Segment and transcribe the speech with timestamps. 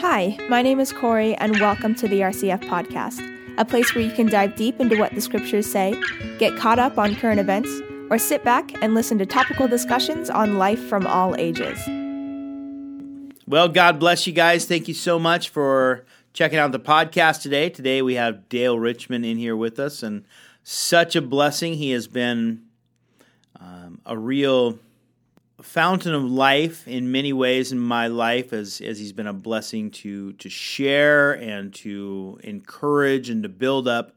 [0.00, 3.18] Hi, my name is Corey, and welcome to the RCF Podcast,
[3.56, 5.98] a place where you can dive deep into what the scriptures say,
[6.38, 7.70] get caught up on current events,
[8.10, 11.78] or sit back and listen to topical discussions on life from all ages.
[13.46, 14.66] Well, God bless you guys.
[14.66, 16.04] Thank you so much for
[16.34, 17.70] checking out the podcast today.
[17.70, 20.26] Today we have Dale Richmond in here with us, and
[20.62, 21.72] such a blessing.
[21.72, 22.66] He has been
[23.58, 24.78] um, a real
[25.62, 29.90] fountain of life in many ways in my life as, as he's been a blessing
[29.90, 34.12] to to share and to encourage and to build up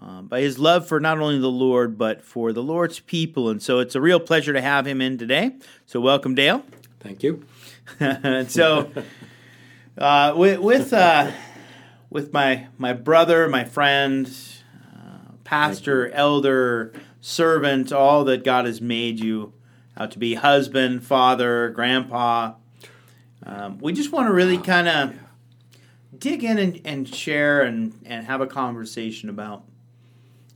[0.00, 3.48] um, by his love for not only the Lord but for the Lord's people.
[3.48, 5.52] And so it's a real pleasure to have him in today.
[5.86, 6.64] So welcome Dale.
[7.00, 7.44] Thank you.
[8.00, 8.90] And so
[9.98, 11.30] uh, with with, uh,
[12.10, 14.28] with my my brother my friend
[14.92, 19.53] uh, pastor elder servant all that God has made you
[19.96, 22.54] how to be husband, father, grandpa.
[23.44, 25.20] Um, we just want to really kind of yeah.
[26.18, 29.64] dig in and, and, share and, and have a conversation about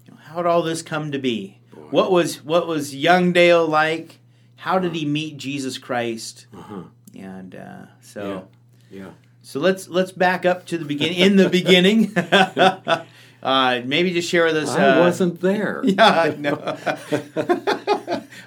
[0.06, 1.58] you know, how did all this come to be?
[1.72, 1.80] Boy.
[1.90, 4.18] What was what was young Dale like?
[4.56, 6.46] How did he meet Jesus Christ?
[6.56, 6.82] Uh-huh.
[7.16, 8.48] And uh, so,
[8.90, 9.04] yeah.
[9.04, 9.10] yeah.
[9.42, 11.18] So let's let's back up to the beginning.
[11.18, 12.12] In the beginning,
[13.42, 14.70] uh, maybe just share with us.
[14.70, 15.82] I uh, wasn't there.
[15.84, 16.76] Yeah, no.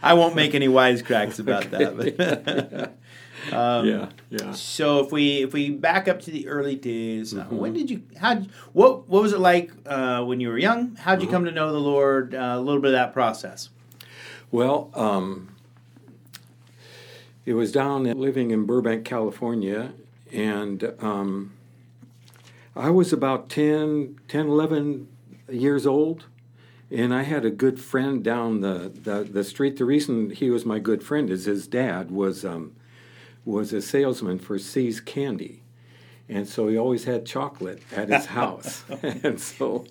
[0.01, 1.97] I won't make any wisecracks about that.
[1.97, 4.51] But um, yeah, yeah.
[4.53, 7.57] So if we if we back up to the early days, uh, mm-hmm.
[7.57, 8.03] when did you?
[8.17, 8.41] How?
[8.73, 10.95] What What was it like uh, when you were young?
[10.95, 11.35] How did you mm-hmm.
[11.35, 12.35] come to know the Lord?
[12.35, 13.69] Uh, a little bit of that process.
[14.51, 15.55] Well, um,
[17.45, 19.93] it was down living in Burbank, California,
[20.31, 21.53] and um,
[22.75, 25.07] I was about 10, 10, 11
[25.49, 26.25] years old
[26.91, 29.77] and I had a good friend down the, the, the, street.
[29.77, 32.75] The reason he was my good friend is his dad was um,
[33.45, 35.63] was a salesman for See's Candy,
[36.27, 38.83] and so he always had chocolate at his house.
[39.01, 39.85] and so,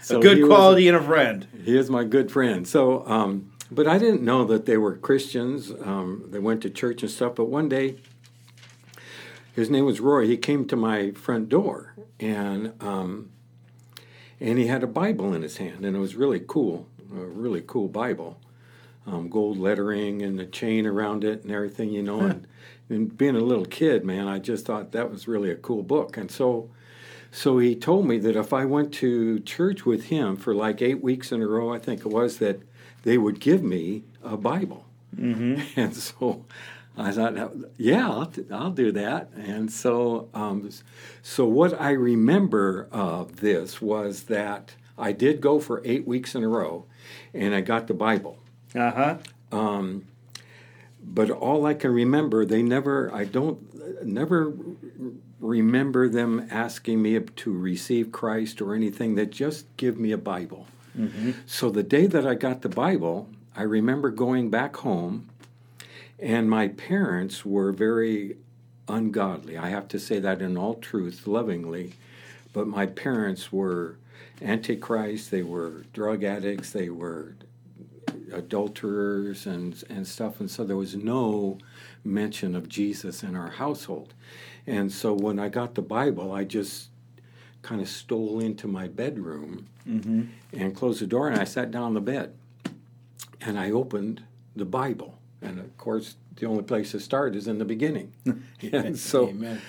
[0.00, 1.46] so a good quality and a friend.
[1.64, 2.66] He is my good friend.
[2.66, 5.70] So, um, but I didn't know that they were Christians.
[5.70, 7.34] Um, they went to church and stuff.
[7.34, 7.96] But one day,
[9.54, 10.26] his name was Roy.
[10.26, 13.30] He came to my front door and um,
[14.40, 17.62] and he had a Bible in his hand, and it was really cool, a really
[17.66, 18.38] cool Bible,
[19.06, 22.20] um, gold lettering and the chain around it and everything, you know.
[22.20, 22.46] and,
[22.88, 26.16] and being a little kid, man, I just thought that was really a cool book,
[26.16, 26.70] and so.
[27.32, 31.02] So he told me that if I went to church with him for like eight
[31.02, 32.60] weeks in a row, I think it was, that
[33.02, 34.86] they would give me a Bible.
[35.14, 35.60] Mm-hmm.
[35.80, 36.44] And so
[36.96, 37.34] I thought,
[37.76, 39.30] yeah, I'll, I'll do that.
[39.34, 40.70] And so, um,
[41.22, 46.42] so what I remember of this was that I did go for eight weeks in
[46.42, 46.86] a row,
[47.34, 48.38] and I got the Bible.
[48.74, 49.18] Uh huh.
[49.52, 50.06] Um,
[51.02, 54.54] but all I can remember, they never, I don't, never
[55.38, 59.14] remember them asking me to receive Christ or anything.
[59.14, 60.66] They just give me a Bible.
[60.98, 61.32] Mm-hmm.
[61.46, 65.28] So the day that I got the Bible, I remember going back home
[66.18, 68.36] and my parents were very
[68.88, 69.56] ungodly.
[69.56, 71.94] I have to say that in all truth, lovingly.
[72.52, 73.98] But my parents were
[74.40, 77.34] antichrist, they were drug addicts, they were
[78.32, 80.40] adulterers and, and stuff.
[80.40, 81.58] And so there was no
[82.04, 84.14] mention of Jesus in our household.
[84.66, 86.88] And so when I got the Bible, I just
[87.62, 90.24] kind of stole into my bedroom mm-hmm.
[90.52, 92.32] and closed the door and I sat down on the bed
[93.40, 94.22] and I opened
[94.54, 95.15] the Bible.
[95.46, 98.12] And of course, the only place to start is in the beginning.
[98.72, 99.60] and so, Amen.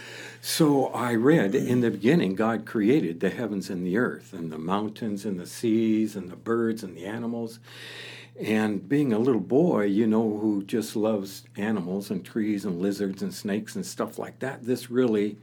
[0.42, 4.58] so I read in the beginning, God created the heavens and the earth, and the
[4.58, 7.60] mountains and the seas, and the birds and the animals.
[8.40, 13.24] And being a little boy, you know, who just loves animals and trees and lizards
[13.24, 15.38] and snakes and stuff like that, this really,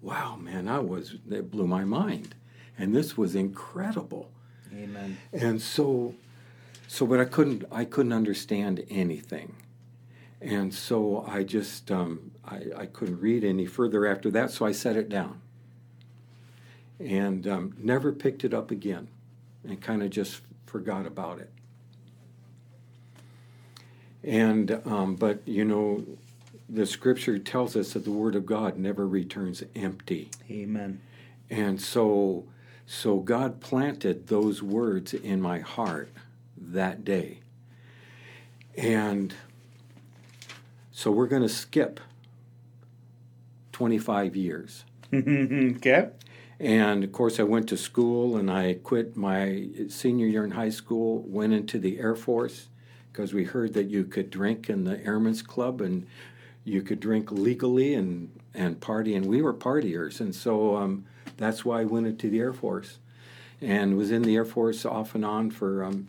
[0.00, 2.34] wow, man, I was, it blew my mind.
[2.78, 4.30] And this was incredible.
[4.72, 5.16] Amen.
[5.32, 6.14] And so,
[6.86, 9.56] so, but I couldn't, I couldn't understand anything.
[10.40, 14.72] And so I just um, I, I, couldn't read any further after that, so I
[14.72, 15.40] set it down
[16.98, 19.08] and um, never picked it up again,
[19.64, 21.50] and kind of just forgot about it.
[24.24, 26.04] And um, but you know,
[26.68, 30.30] the Scripture tells us that the Word of God never returns empty.
[30.50, 31.00] Amen.
[31.48, 32.44] And so,
[32.86, 36.10] so God planted those words in my heart
[36.56, 37.40] that day,
[38.76, 39.34] and
[40.96, 42.00] so we're going to skip
[43.72, 44.86] 25 years.
[45.12, 46.08] okay.
[46.58, 50.70] And of course, I went to school and I quit my senior year in high
[50.70, 52.68] school, went into the Air Force
[53.12, 56.06] because we heard that you could drink in the Airmen's Club and
[56.64, 61.04] you could drink legally and and party, and we were partiers, and so um,
[61.36, 63.00] that's why I went into the Air Force,
[63.60, 66.08] and was in the Air Force off and on for um,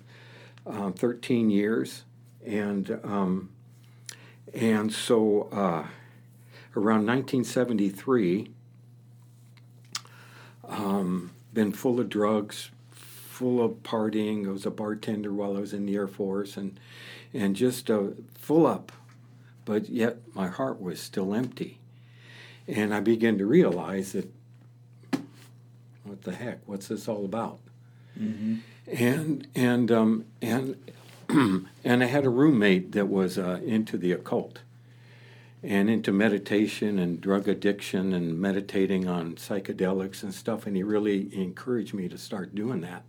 [0.66, 2.06] uh, 13 years,
[2.46, 3.50] and um,
[4.54, 5.88] and so uh,
[6.76, 8.50] around 1973,
[10.68, 14.48] um, been full of drugs, full of partying.
[14.48, 16.80] I was a bartender while I was in the Air Force, and
[17.34, 18.04] and just uh,
[18.36, 18.92] full up,
[19.66, 21.80] but yet my heart was still empty.
[22.68, 24.30] And I began to realize that,
[26.04, 26.60] what the heck?
[26.66, 27.60] What's this all about?
[28.20, 28.56] Mm-hmm.
[28.92, 30.76] And and um, and
[31.84, 34.60] and I had a roommate that was uh, into the occult
[35.62, 40.66] and into meditation and drug addiction and meditating on psychedelics and stuff.
[40.66, 43.04] And he really encouraged me to start doing that.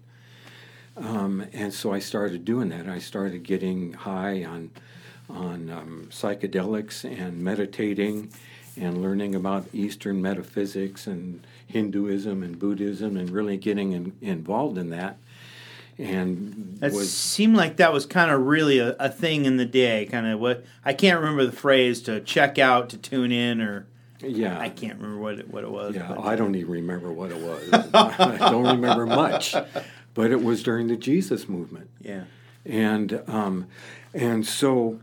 [0.96, 2.88] Um, and so I started doing that.
[2.88, 4.70] I started getting high on
[5.30, 8.32] on um, psychedelics and meditating
[8.78, 14.88] and learning about Eastern metaphysics and Hinduism and Buddhism and really getting in, involved in
[14.90, 15.18] that.
[15.98, 19.66] And It was seemed like that was kind of really a, a thing in the
[19.66, 20.06] day.
[20.06, 23.86] Kind of what I can't remember the phrase to check out, to tune in, or
[24.20, 25.96] yeah, I can't remember what it, what it was.
[25.96, 27.68] Yeah, but- I don't even remember what it was.
[27.94, 29.54] I don't remember much,
[30.14, 32.24] but it was during the Jesus movement, yeah.
[32.64, 33.66] and um,
[34.14, 35.00] and so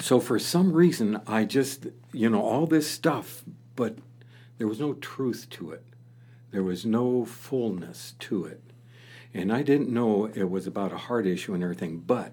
[0.00, 3.44] so for some reason I just you know all this stuff,
[3.76, 3.96] but
[4.58, 5.82] there was no truth to it.
[6.50, 8.62] There was no fullness to it,
[9.34, 12.32] and I didn't know it was about a heart issue and everything, but.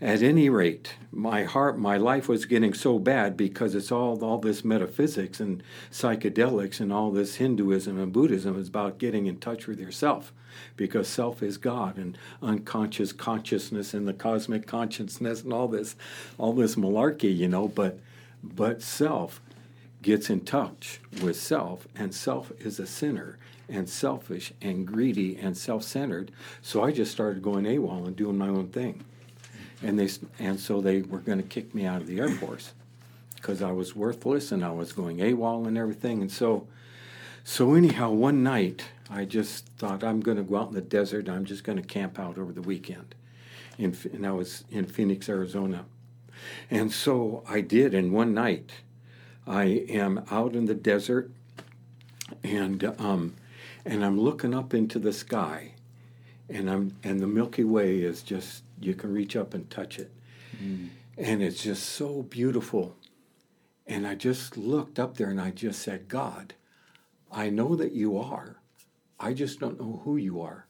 [0.00, 4.38] At any rate, my heart, my life was getting so bad because it's all all
[4.38, 5.60] this metaphysics and
[5.90, 10.32] psychedelics and all this Hinduism and Buddhism is about getting in touch with yourself,
[10.76, 15.96] because self is God and unconscious consciousness and the cosmic consciousness and all this,
[16.38, 17.66] all this malarkey, you know.
[17.66, 17.98] But
[18.40, 19.40] but self
[20.00, 23.36] gets in touch with self, and self is a sinner
[23.68, 26.32] and selfish and greedy and self-centered.
[26.62, 29.04] So I just started going AWOL and doing my own thing
[29.82, 32.72] and they and so they were going to kick me out of the Air Force
[33.36, 36.20] because I was worthless and I was going AWOL and everything.
[36.20, 36.66] And so,
[37.44, 41.28] so anyhow, one night I just thought I'm going to go out in the desert.
[41.28, 43.14] I'm just going to camp out over the weekend,
[43.78, 45.84] in, and I was in Phoenix, Arizona.
[46.70, 47.94] And so I did.
[47.94, 48.70] And one night,
[49.46, 51.30] I am out in the desert,
[52.44, 53.34] and um,
[53.84, 55.74] and I'm looking up into the sky,
[56.48, 60.10] and I'm and the Milky Way is just you can reach up and touch it,
[60.62, 60.88] mm.
[61.16, 62.96] and it's just so beautiful.
[63.86, 66.52] And I just looked up there and I just said, God,
[67.32, 68.56] I know that you are.
[69.18, 70.66] I just don't know who you are.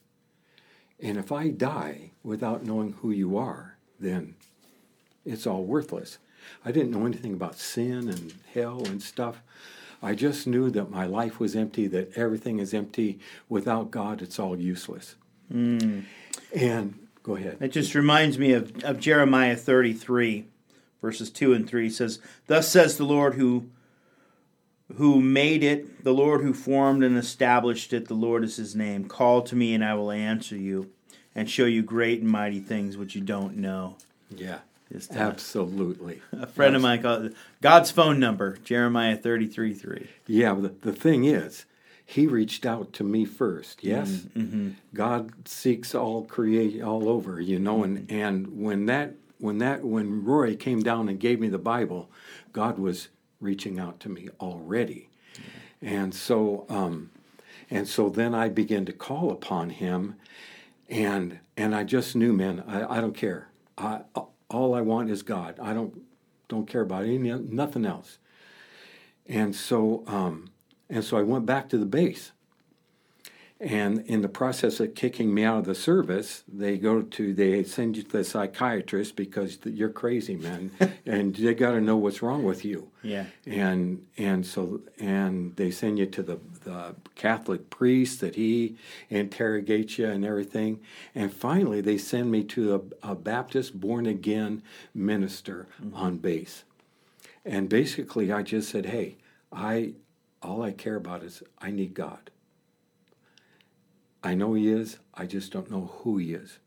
[1.00, 4.36] And if I die without knowing who you are, then
[5.24, 6.18] it's all worthless.
[6.64, 9.42] I didn't know anything about sin and hell and stuff.
[10.02, 13.18] I just knew that my life was empty, that everything is empty.
[13.48, 15.16] Without God, it's all useless.
[15.50, 16.00] Hmm.
[16.54, 17.58] And go ahead.
[17.60, 20.46] It just reminds me of, of Jeremiah 33,
[21.02, 23.70] verses 2 and 3 It says, Thus says the Lord who
[24.96, 29.06] who made it, the Lord who formed and established it, the Lord is his name.
[29.06, 30.90] Call to me and I will answer you
[31.34, 33.96] and show you great and mighty things which you don't know.
[34.34, 34.60] Yeah,
[34.92, 36.22] Just, uh, absolutely.
[36.32, 40.08] A friend of mine called God's phone number, Jeremiah 33 3.
[40.26, 41.66] Yeah, the, the thing is,
[42.04, 43.84] he reached out to me first.
[43.84, 44.26] Yes,
[44.94, 50.24] God seeks all create all over, you know, and and when that when that when
[50.24, 52.10] Roy came down and gave me the Bible,
[52.54, 53.08] God was
[53.42, 55.10] reaching out to me already,
[55.82, 57.10] and so um,
[57.68, 60.14] and so then I began to call upon Him,
[60.88, 63.48] and and I just knew, man, I, I don't care.
[63.76, 64.00] I
[64.50, 65.58] all I want is God.
[65.60, 66.02] I don't
[66.48, 68.18] don't care about any nothing else.
[69.26, 70.50] And so, um,
[70.88, 72.32] and so I went back to the base.
[73.60, 77.64] And in the process of kicking me out of the service, they go to they
[77.64, 80.70] send you to the psychiatrist because you're crazy, man,
[81.06, 82.88] and they got to know what's wrong with you.
[83.02, 83.24] Yeah.
[83.46, 86.38] And and so and they send you to the
[86.68, 88.76] the Catholic priest that he
[89.08, 90.80] interrogates you and everything.
[91.14, 94.62] And finally, they send me to a, a Baptist born again
[94.94, 95.96] minister mm-hmm.
[95.96, 96.64] on base.
[97.42, 99.16] And basically, I just said, "Hey,
[99.50, 99.94] I
[100.42, 102.30] all I care about is I need God.
[104.22, 104.98] I know He is.
[105.14, 106.58] I just don't know who He is,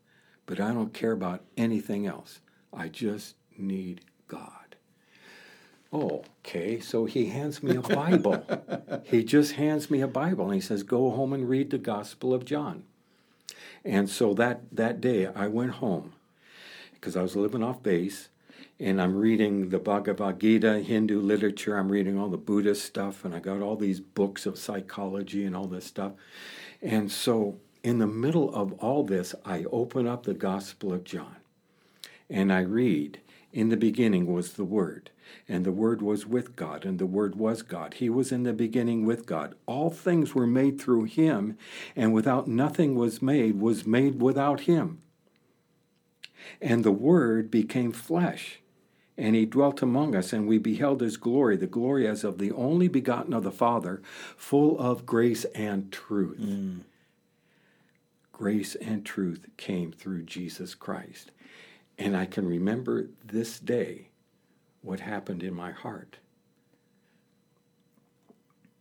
[0.46, 2.40] but I don't care about anything else.
[2.72, 4.61] I just need God."
[5.92, 6.80] Oh, okay.
[6.80, 8.44] So he hands me a Bible.
[9.04, 12.32] he just hands me a Bible and he says, "Go home and read the Gospel
[12.32, 12.84] of John."
[13.84, 16.14] And so that that day, I went home
[16.94, 18.28] because I was living off base,
[18.80, 21.76] and I'm reading the Bhagavad Gita, Hindu literature.
[21.76, 25.54] I'm reading all the Buddhist stuff, and I got all these books of psychology and
[25.54, 26.12] all this stuff.
[26.80, 31.36] And so, in the middle of all this, I open up the Gospel of John
[32.32, 33.20] and I read,
[33.52, 35.10] In the beginning was the Word,
[35.46, 37.94] and the Word was with God, and the Word was God.
[37.94, 39.54] He was in the beginning with God.
[39.66, 41.58] All things were made through him,
[41.94, 45.02] and without nothing was made, was made without him.
[46.62, 48.60] And the Word became flesh,
[49.18, 52.52] and he dwelt among us, and we beheld his glory, the glory as of the
[52.52, 54.00] only begotten of the Father,
[54.34, 56.40] full of grace and truth.
[56.40, 56.80] Mm.
[58.32, 61.30] Grace and truth came through Jesus Christ.
[61.98, 64.08] And I can remember this day
[64.80, 66.18] what happened in my heart.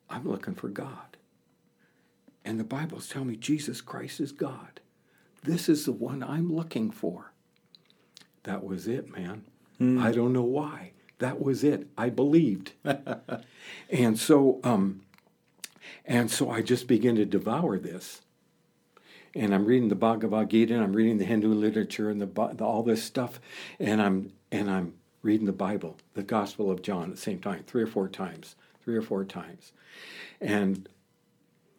[0.09, 1.17] I'm looking for God.
[2.43, 4.81] And the Bible's telling me Jesus Christ is God.
[5.43, 7.31] This is the one I'm looking for.
[8.43, 9.43] That was it, man.
[9.79, 10.01] Mm.
[10.01, 10.91] I don't know why.
[11.19, 11.87] That was it.
[11.97, 12.73] I believed.
[13.89, 15.01] and so um
[16.05, 18.21] and so I just began to devour this
[19.35, 22.63] and I'm reading the Bhagavad Gita, and I'm reading the Hindu literature, and the, the,
[22.63, 23.39] all this stuff,
[23.79, 27.63] and I'm and I'm reading the Bible, the Gospel of John, at the same time,
[27.65, 29.71] three or four times, three or four times,
[30.39, 30.89] and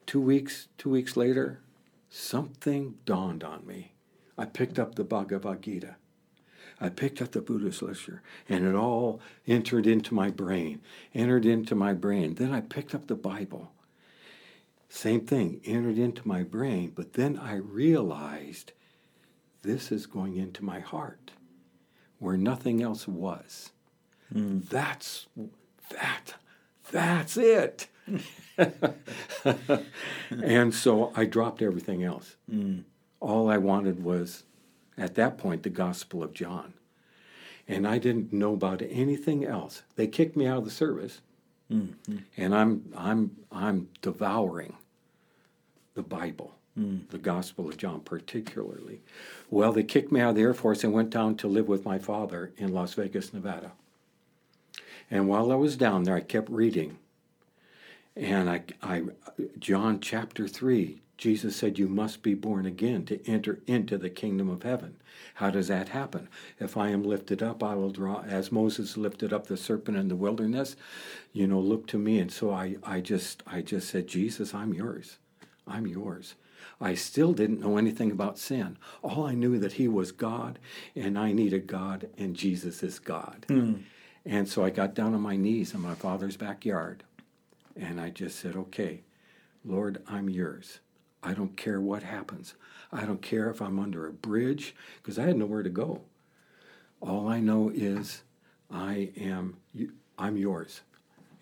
[0.06, 1.61] two weeks two weeks later,
[2.09, 3.92] something dawned on me.
[4.38, 5.97] I picked up the Bhagavad Gita.
[6.80, 10.80] I picked up the Buddhist literature, and it all entered into my brain,
[11.14, 12.35] entered into my brain.
[12.35, 13.73] Then I picked up the Bible
[14.95, 18.73] same thing entered into my brain, but then I realized
[19.63, 21.31] this is going into my heart
[22.19, 23.73] where nothing else was.
[24.33, 24.69] Mm.
[24.69, 25.29] That's
[25.91, 26.35] that
[26.91, 27.89] that's it.
[30.31, 32.37] and so I dropped everything else.
[32.53, 32.85] Mm.
[33.19, 34.45] All I wanted was
[34.99, 36.75] at that point the Gospel of John.
[37.67, 39.85] And I didn't know about anything else.
[39.97, 41.23] They kicked me out of the service.
[41.73, 42.19] Mm-hmm.
[42.37, 44.77] And I'm I'm I'm devouring
[45.95, 47.09] the Bible, mm.
[47.11, 49.01] the Gospel of John particularly.
[49.51, 51.85] Well, they kicked me out of the Air Force and went down to live with
[51.85, 53.73] my father in Las Vegas, Nevada.
[55.11, 56.99] And while I was down there, I kept reading.
[58.17, 59.03] And I, I
[59.59, 64.49] John chapter 3, Jesus said, You must be born again to enter into the kingdom
[64.49, 64.97] of heaven.
[65.35, 66.29] How does that happen?
[66.59, 70.09] If I am lifted up, I will draw, as Moses lifted up the serpent in
[70.09, 70.77] the wilderness,
[71.33, 72.19] you know, look to me.
[72.19, 75.19] And so I, I just I just said, Jesus, I'm yours.
[75.73, 76.35] I'm yours.
[76.81, 78.76] I still didn't know anything about sin.
[79.02, 80.59] All I knew that he was God
[80.95, 83.47] and I needed God and Jesus is God.
[83.49, 83.83] Mm.
[84.25, 87.05] And so I got down on my knees in my father's backyard
[87.75, 89.02] and I just said, "Okay,
[89.64, 90.81] Lord, I'm yours.
[91.23, 92.55] I don't care what happens.
[92.93, 96.02] I don't care if I'm under a bridge because I had nowhere to go.
[97.00, 98.23] All I know is
[98.71, 99.57] I am
[100.19, 100.83] I'm yours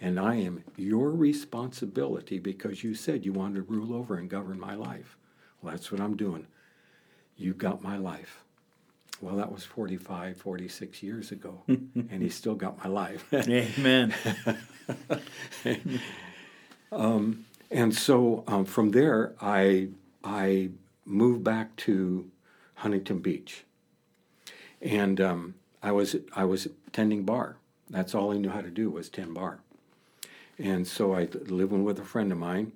[0.00, 4.58] and I am your responsibility because you said you wanted to rule over and govern
[4.58, 5.16] my life.
[5.60, 6.46] Well, that's what I'm doing.
[7.36, 8.42] You got my life.
[9.20, 13.26] Well, that was 45, 46 years ago, and he still got my life.
[13.34, 14.14] Amen.
[16.92, 19.88] um, and so um, from there, I
[20.24, 20.70] I
[21.04, 22.30] moved back to
[22.76, 23.64] Huntington Beach,
[24.80, 27.58] and um, I was I was tending bar.
[27.90, 29.60] That's all I knew how to do was tend bar.
[30.60, 32.72] And so I living with a friend of mine,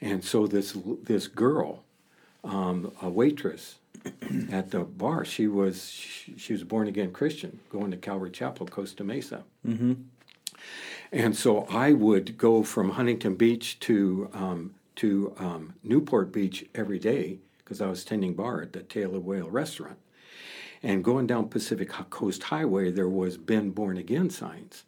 [0.00, 1.82] and so this this girl,
[2.44, 3.76] um, a waitress
[4.52, 8.66] at the bar, she was she, she, was born again Christian, going to Calvary Chapel,
[8.66, 9.42] Costa Mesa.
[9.66, 9.94] Mm-hmm.
[11.10, 17.00] And so I would go from Huntington Beach to um, to um, Newport Beach every
[17.00, 19.98] day because I was tending bar at the Tail of Whale restaurant.
[20.82, 24.84] And going down Pacific Coast Highway, there was Ben Born Again" signs.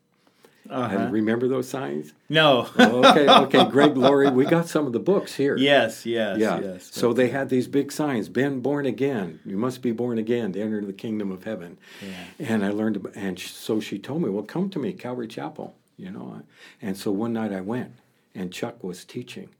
[0.70, 1.08] Uh-huh.
[1.10, 2.12] remember those signs?
[2.28, 2.68] No.
[2.78, 3.64] oh, okay, okay.
[3.70, 5.56] Greg Laurie, we got some of the books here.
[5.56, 6.60] Yes, yes, yeah.
[6.60, 6.88] yes.
[6.92, 9.40] So they had these big signs: "Been born again.
[9.44, 12.46] You must be born again to enter the kingdom of heaven." Yeah.
[12.48, 16.10] And I learned, and so she told me, "Well, come to me, Calvary Chapel." You
[16.10, 16.42] know,
[16.80, 17.92] and so one night I went,
[18.34, 19.50] and Chuck was teaching,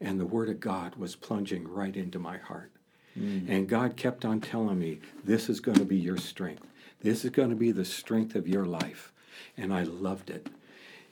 [0.00, 2.70] and the Word of God was plunging right into my heart.
[3.18, 3.48] Mm.
[3.48, 6.66] And God kept on telling me, This is going to be your strength.
[7.00, 9.12] This is going to be the strength of your life
[9.56, 10.48] and I loved it,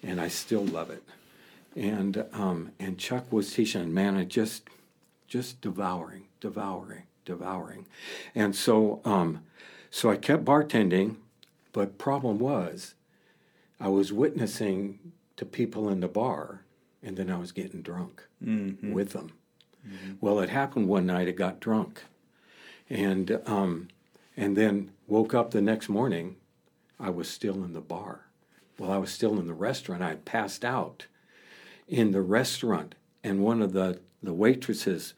[0.03, 1.03] and I still love it.
[1.77, 4.69] And um, and Chuck was teaching, man, I just
[5.27, 7.87] just devouring, devouring, devouring,
[8.35, 9.45] and so um,
[9.91, 11.17] so I kept bartending,
[11.73, 12.95] but problem was,
[13.81, 16.63] I was witnessing to people in the bar,
[17.03, 18.93] and then I was getting drunk mm-hmm.
[18.93, 19.33] with them.
[19.87, 20.15] Mm-hmm.
[20.21, 21.29] Well, it happened one night.
[21.29, 22.03] I got drunk,
[22.91, 23.89] and um,
[24.37, 26.37] and then woke up the next morning
[27.01, 28.27] I was still in the bar.
[28.79, 30.03] Well, I was still in the restaurant.
[30.03, 31.07] I had passed out
[31.87, 35.15] in the restaurant, and one of the, the waitresses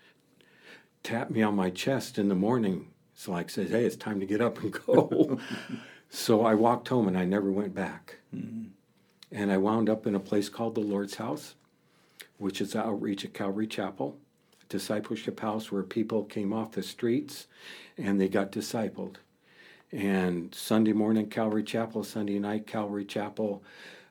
[1.02, 2.88] tapped me on my chest in the morning.
[3.14, 5.38] So like says, "Hey, it's time to get up and go."
[6.10, 8.16] so I walked home, and I never went back.
[8.34, 8.68] Mm-hmm.
[9.32, 11.54] And I wound up in a place called the Lord's House,
[12.38, 14.18] which is outreach at Calvary Chapel,
[14.68, 17.46] discipleship house where people came off the streets
[17.98, 19.16] and they got discipled.
[19.92, 23.62] And Sunday morning, Calvary Chapel, Sunday night, Calvary Chapel,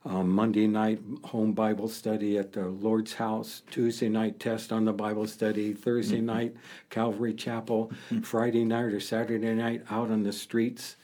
[0.06, 4.94] um, Monday night, home Bible study at the Lord's house, Tuesday night, test on the
[4.94, 6.26] Bible study, Thursday mm-hmm.
[6.26, 6.56] night,
[6.90, 8.22] Calvary Chapel, mm-hmm.
[8.22, 10.96] Friday night or Saturday night, out on the streets.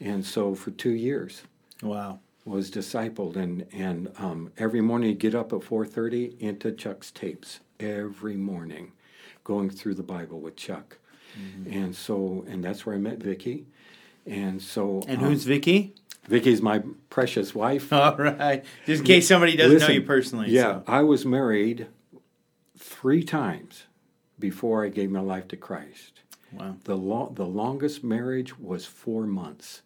[0.00, 1.42] And so for two years.
[1.82, 2.20] Wow.
[2.44, 7.10] Was discipled and and um, every morning you get up at four thirty into Chuck's
[7.10, 8.92] tapes every morning,
[9.44, 10.96] going through the Bible with Chuck,
[11.38, 11.70] mm-hmm.
[11.70, 13.66] and so and that's where I met Vicky,
[14.28, 15.02] and so.
[15.06, 15.94] And um, who's Vicky?
[16.28, 17.92] Vicky's my precious wife.
[17.92, 18.64] All right.
[18.86, 20.50] Just in case somebody doesn't Listen, know you personally.
[20.50, 20.84] Yeah, so.
[20.86, 21.86] I was married
[22.76, 23.84] three times
[24.38, 26.20] before I gave my life to Christ.
[26.52, 26.76] Wow.
[26.84, 29.82] The lo- the longest marriage was four months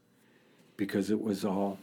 [0.77, 1.79] because it was all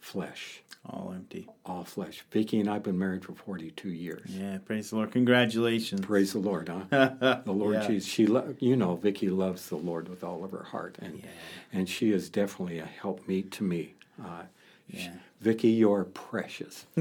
[0.00, 0.62] flesh.
[0.88, 1.46] All empty.
[1.66, 2.24] All flesh.
[2.30, 4.30] Vicky and I've been married for 42 years.
[4.30, 5.12] Yeah, praise the Lord.
[5.12, 6.00] Congratulations.
[6.00, 6.84] Praise the Lord, huh?
[7.44, 7.86] the Lord yeah.
[7.86, 8.08] Jesus.
[8.08, 11.26] She, lo- you know, Vicky loves the Lord with all of her heart, and yeah.
[11.72, 13.94] and she is definitely a helpmeet to me.
[14.22, 14.44] Uh,
[14.88, 15.00] yeah.
[15.00, 15.10] She,
[15.42, 16.86] Vicky, you're precious.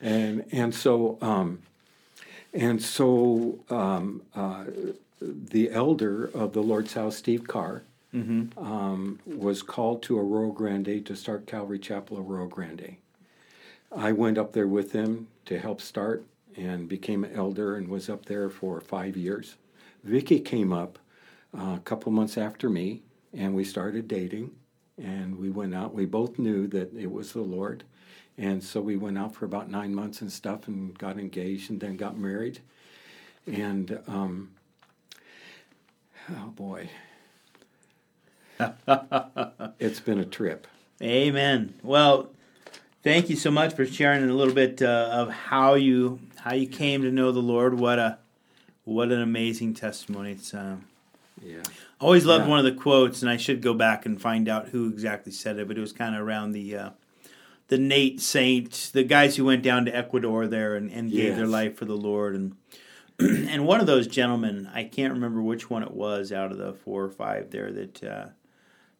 [0.00, 1.62] and and so um,
[2.52, 4.64] and so um, uh,
[5.20, 7.82] the elder of the Lord's house, Steve Carr,
[8.14, 8.58] mm-hmm.
[8.58, 12.96] um, was called to Arroyo Grande to start Calvary Chapel Arroyo Grande.
[13.94, 16.24] I went up there with him to help start
[16.56, 19.56] and became an elder and was up there for five years.
[20.04, 20.98] Vicky came up
[21.56, 24.50] uh, a couple months after me, and we started dating.
[25.00, 25.94] And we went out.
[25.94, 27.84] We both knew that it was the Lord,
[28.36, 31.78] and so we went out for about nine months and stuff, and got engaged, and
[31.80, 32.58] then got married.
[33.46, 34.50] And um,
[36.30, 36.90] oh boy,
[39.78, 40.66] it's been a trip.
[41.02, 41.74] Amen.
[41.82, 42.30] Well,
[43.02, 46.66] thank you so much for sharing a little bit uh, of how you how you
[46.66, 47.74] came to know the Lord.
[47.74, 48.18] What a
[48.84, 50.32] what an amazing testimony.
[50.32, 50.86] It's um,
[51.42, 51.62] yeah.
[52.00, 52.50] I always loved yeah.
[52.50, 55.58] one of the quotes, and I should go back and find out who exactly said
[55.58, 56.90] it, but it was kind of around the uh,
[57.68, 61.36] the Nate Saint, the guys who went down to Ecuador there and, and gave yes.
[61.36, 62.56] their life for the Lord, and
[63.20, 66.72] and one of those gentlemen, I can't remember which one it was out of the
[66.72, 68.26] four or five there that uh,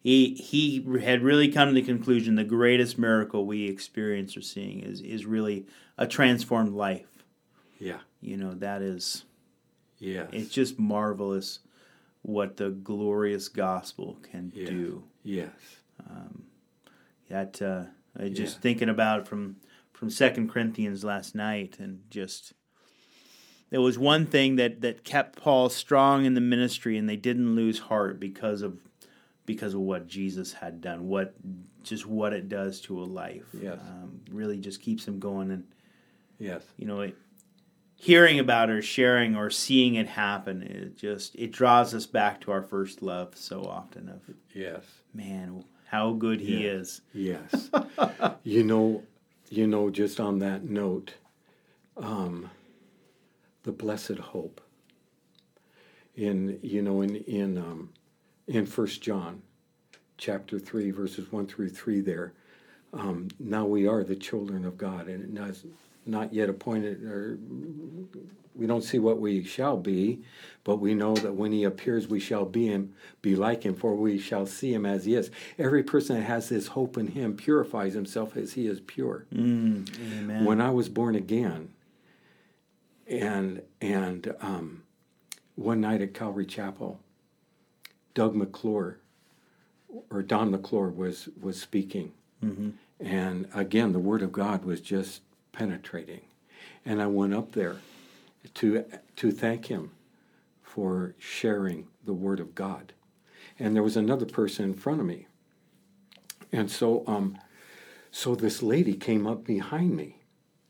[0.01, 4.81] he he had really come to the conclusion the greatest miracle we experience or seeing
[4.81, 7.25] is is really a transformed life.
[7.79, 7.99] Yeah.
[8.21, 9.25] You know, that is
[9.99, 10.27] yeah.
[10.33, 11.61] It's just marvelous
[12.23, 14.69] what the glorious gospel can yes.
[14.69, 15.03] do.
[15.23, 15.51] Yes.
[16.09, 16.45] Um,
[17.29, 17.85] that uh,
[18.19, 18.61] I just yeah.
[18.61, 19.57] thinking about from
[19.93, 22.53] from Second Corinthians last night, and just
[23.71, 27.57] there was one thing that that kept Paul strong in the ministry, and they didn't
[27.57, 28.79] lose heart because of
[29.49, 31.35] because of what Jesus had done, what
[31.83, 33.47] just what it does to a life.
[33.59, 33.79] Yes.
[33.81, 35.51] Um, really just keeps him going.
[35.51, 35.65] And,
[36.39, 36.63] yes.
[36.77, 37.17] you know, it,
[37.97, 42.53] hearing about or sharing or seeing it happen, it just, it draws us back to
[42.53, 44.21] our first love so often of,
[44.55, 44.85] yes,
[45.15, 46.71] man, how good he yeah.
[46.73, 47.01] is.
[47.15, 47.71] Yes.
[48.45, 49.03] you know,
[49.49, 51.15] you know, just on that note,
[51.97, 52.51] um,
[53.63, 54.61] the blessed hope
[56.15, 57.89] in, you know, in, in, um,
[58.49, 59.43] in First John,
[60.17, 62.01] chapter three, verses one through three.
[62.01, 62.33] There,
[62.93, 65.65] um, now we are the children of God, and it has
[66.07, 67.39] not yet appointed, or
[68.55, 70.23] we don't see what we shall be,
[70.65, 73.95] but we know that when He appears, we shall be Him, be like Him, for
[73.95, 75.31] we shall see Him as He is.
[75.59, 79.27] Every person that has this hope in Him purifies himself as He is pure.
[79.33, 80.45] Mm, amen.
[80.47, 81.75] When I was born again,
[83.07, 84.83] and and um,
[85.55, 87.01] one night at Calvary Chapel
[88.19, 88.99] Doug McClure
[90.11, 92.71] or Don McClure was was speaking, mm-hmm.
[92.99, 96.23] and again the Word of God was just penetrating,
[96.85, 97.77] and I went up there
[98.55, 99.93] to to thank him
[100.65, 102.93] for sharing the Word of God,
[103.57, 105.29] and there was another person in front of me,
[106.51, 107.39] and so um,
[108.11, 110.23] so this lady came up behind me,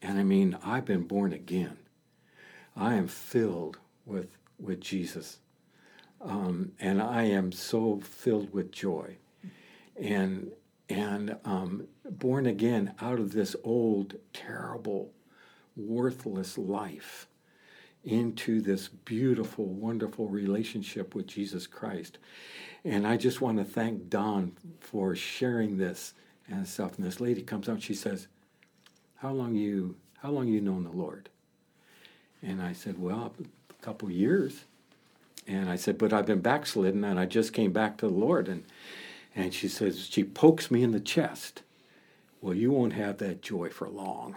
[0.03, 1.79] and I mean I've been born again,
[2.77, 5.39] I am filled with with Jesus
[6.21, 9.17] um, and I am so filled with joy,
[10.01, 10.53] and
[10.89, 15.13] and um, born again out of this old, terrible,
[15.77, 17.27] worthless life,
[18.05, 22.19] into this beautiful, wonderful relationship with Jesus Christ.
[22.85, 26.15] And I just want to thank Don for sharing this
[26.49, 26.97] and stuff.
[26.97, 28.29] And this lady comes out, she says,
[29.17, 31.29] How long you how long you known the Lord?
[32.43, 33.35] And I said, Well,
[33.71, 34.65] a couple years.
[35.49, 38.47] And I said, But I've been backslidden and I just came back to the Lord.
[38.47, 38.65] And
[39.35, 41.63] and she says, she pokes me in the chest.
[42.41, 44.35] Well, you won't have that joy for long.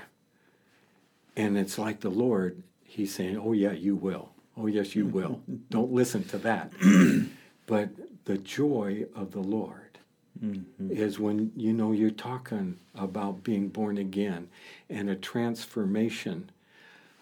[1.35, 4.29] And it's like the Lord, He's saying, Oh, yeah, you will.
[4.55, 5.41] Oh, yes, you will.
[5.69, 6.71] Don't listen to that.
[7.65, 7.89] but
[8.25, 9.97] the joy of the Lord
[10.43, 10.91] mm-hmm.
[10.91, 14.49] is when you know you're talking about being born again
[14.89, 16.51] and a transformation.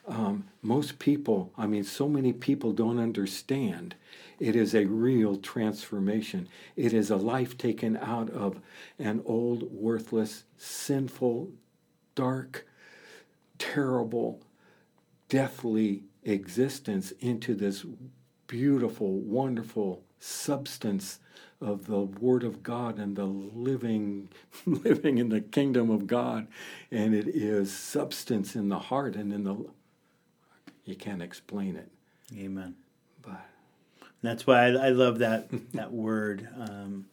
[0.10, 3.94] Um, most people, I mean, so many people don't understand.
[4.40, 6.48] It is a real transformation.
[6.76, 8.60] It is a life taken out of
[8.98, 11.52] an old, worthless, sinful,
[12.16, 12.66] dark,
[13.60, 14.42] terrible,
[15.28, 17.86] deathly existence into this
[18.48, 21.20] beautiful, wonderful substance
[21.62, 24.30] of the Word of God and the living,
[24.66, 26.48] living in the kingdom of God.
[26.90, 29.66] And it is substance in the heart and in the.
[30.90, 31.92] You can't explain it.
[32.36, 32.76] Amen.
[33.22, 33.46] But
[34.24, 37.06] that's why I, I love that that word um,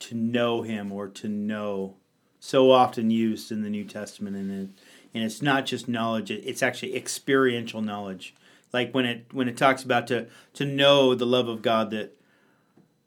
[0.00, 1.96] to know Him or to know.
[2.42, 4.70] So often used in the New Testament, and it,
[5.12, 8.34] and it's not just knowledge; it's actually experiential knowledge.
[8.72, 12.16] Like when it when it talks about to to know the love of God that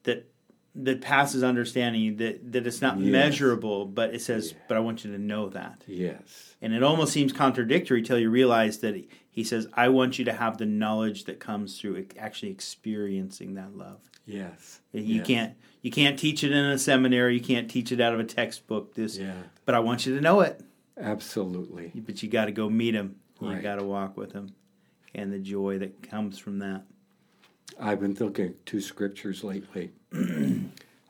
[0.04, 0.30] that
[0.76, 3.12] that passes understanding that that it's not yes.
[3.12, 4.58] measurable but it says yeah.
[4.68, 8.30] but i want you to know that yes and it almost seems contradictory till you
[8.30, 8.96] realize that
[9.34, 13.76] he says i want you to have the knowledge that comes through actually experiencing that
[13.76, 14.00] love.
[14.26, 14.80] Yes.
[14.94, 15.28] You yes.
[15.28, 17.36] can't you can't teach it in a seminary.
[17.36, 18.96] You can't teach it out of a textbook.
[18.96, 19.34] This yeah.
[19.66, 20.62] but i want you to know it.
[20.98, 21.92] Absolutely.
[21.96, 23.16] But you got to go meet him.
[23.42, 23.58] Right.
[23.58, 24.54] you got to walk with him.
[25.16, 26.84] And the joy that comes from that.
[27.80, 29.92] I've been thinking two scriptures lately.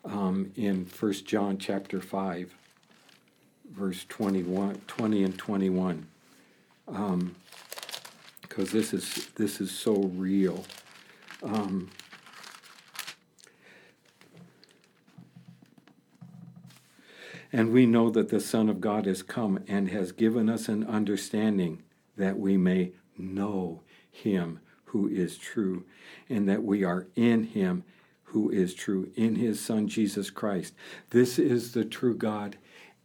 [0.06, 2.54] um, in First John chapter five,
[3.70, 6.08] verse 21, 20 and twenty one,
[8.54, 10.64] because this is this is so real.
[11.42, 11.90] Um,
[17.56, 20.84] And we know that the Son of God has come and has given us an
[20.86, 21.84] understanding
[22.18, 25.86] that we may know him who is true,
[26.28, 27.84] and that we are in him
[28.24, 30.74] who is true, in his Son Jesus Christ.
[31.12, 32.58] This is the true God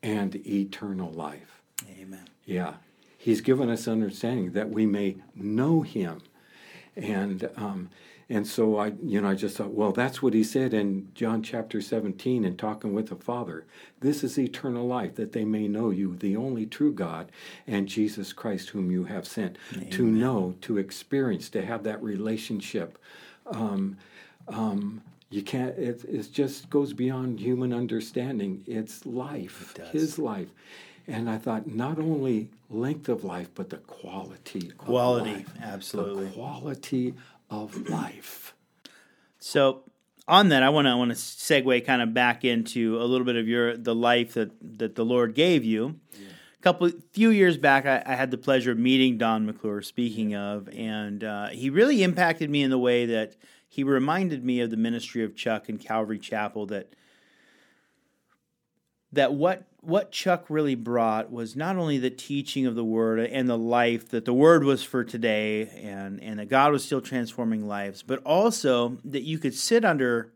[0.03, 1.61] and eternal life.
[2.01, 2.27] Amen.
[2.47, 2.77] Yeah.
[3.19, 6.23] He's given us understanding that we may know him.
[6.97, 7.91] And um,
[8.31, 11.43] and so I, you know, I just thought, well, that's what he said in John
[11.43, 13.65] chapter 17 in talking with the Father.
[14.01, 17.33] This is eternal life, that they may know you, the only true God,
[17.67, 19.57] and Jesus Christ, whom you have sent.
[19.75, 19.91] Amen.
[19.91, 22.99] To know, to experience, to have that relationship.
[23.47, 23.97] Um,
[24.47, 25.01] um,
[25.31, 28.63] you can't, it, it just goes beyond human understanding.
[28.67, 30.49] It's life, it his life.
[31.09, 34.69] And I thought, not only length of life, but the quality.
[34.77, 36.27] Quality, absolutely.
[36.27, 37.15] The quality
[37.51, 38.55] of life.
[39.39, 39.85] So
[40.29, 43.25] on that, I want to I want to segue kind of back into a little
[43.25, 45.99] bit of your the life that that the Lord gave you.
[46.13, 46.29] Yeah.
[46.59, 49.81] A couple few years back, I, I, had the pleasure of meeting Don McClure.
[49.81, 53.37] Speaking of, and uh, he really impacted me in the way that
[53.69, 56.67] he reminded me of the ministry of Chuck and Calvary Chapel.
[56.67, 56.93] That
[59.13, 63.49] that what what Chuck really brought was not only the teaching of the word and
[63.49, 67.67] the life that the word was for today and and that God was still transforming
[67.67, 70.33] lives, but also that you could sit under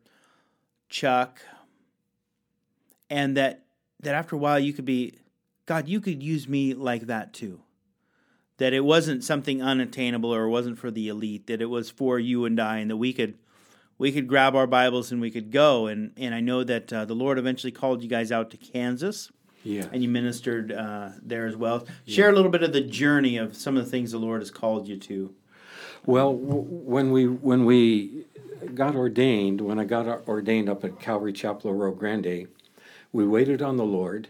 [0.88, 1.42] Chuck
[3.10, 3.64] and that
[4.00, 5.14] that after a while you could be
[5.66, 7.60] God, you could use me like that too.
[8.58, 12.18] That it wasn't something unattainable or it wasn't for the elite, that it was for
[12.18, 13.38] you and I, and that we could
[14.02, 15.86] we could grab our Bibles and we could go.
[15.86, 19.30] And and I know that uh, the Lord eventually called you guys out to Kansas.
[19.62, 19.86] Yeah.
[19.92, 21.86] And you ministered uh, there as well.
[22.04, 22.16] Yeah.
[22.16, 24.50] Share a little bit of the journey of some of the things the Lord has
[24.50, 25.32] called you to.
[26.04, 28.24] Well, w- when we when we
[28.74, 32.48] got ordained, when I got ordained up at Calvary Chapel Arroyo Grande,
[33.12, 34.26] we waited on the Lord,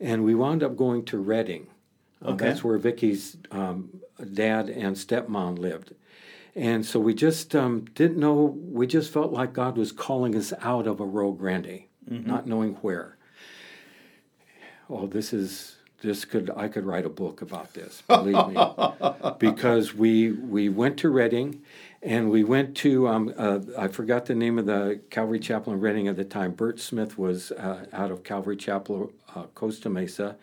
[0.00, 1.66] and we wound up going to Redding.
[2.24, 2.46] Uh, okay.
[2.46, 4.00] That's where Vicky's um,
[4.32, 5.92] dad and stepmom lived.
[6.56, 10.52] And so we just um, didn't know, we just felt like God was calling us
[10.60, 12.26] out of Arroyo Grande, mm-hmm.
[12.26, 13.16] not knowing where.
[14.88, 18.56] Oh, this is this could I could write a book about this, believe me,
[19.38, 21.62] because we we went to Redding,
[22.02, 25.80] and we went to um, uh, I forgot the name of the Calvary Chapel in
[25.80, 26.52] Redding at the time.
[26.52, 30.36] Bert Smith was uh, out of Calvary Chapel, uh, Costa Mesa,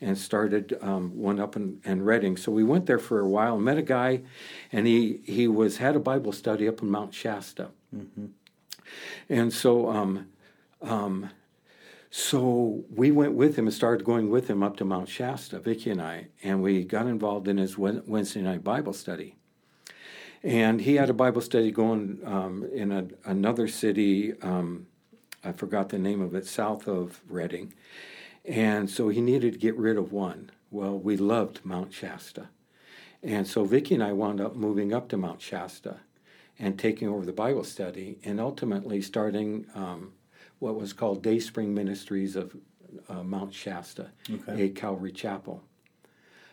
[0.00, 2.36] and started um, one up in, in Redding.
[2.36, 4.22] So we went there for a while, met a guy,
[4.72, 7.68] and he, he was had a Bible study up in Mount Shasta.
[7.94, 8.26] Mm-hmm.
[9.28, 10.28] And so um,
[10.82, 11.30] um,
[12.10, 15.90] so we went with him and started going with him up to Mount Shasta, Vicki
[15.90, 19.36] and I, and we got involved in his Wednesday night Bible study.
[20.42, 24.86] And he had a Bible study going um, in a, another city, um,
[25.44, 27.74] I forgot the name of it, south of Redding.
[28.46, 30.50] And so he needed to get rid of one.
[30.70, 32.48] Well, we loved Mount Shasta.
[33.22, 35.96] And so Vicki and I wound up moving up to Mount Shasta
[36.58, 40.12] and taking over the Bible study and ultimately starting um,
[40.58, 42.56] what was called Day Spring Ministries of
[43.08, 44.64] uh, Mount Shasta, okay.
[44.64, 45.62] a Calvary Chapel.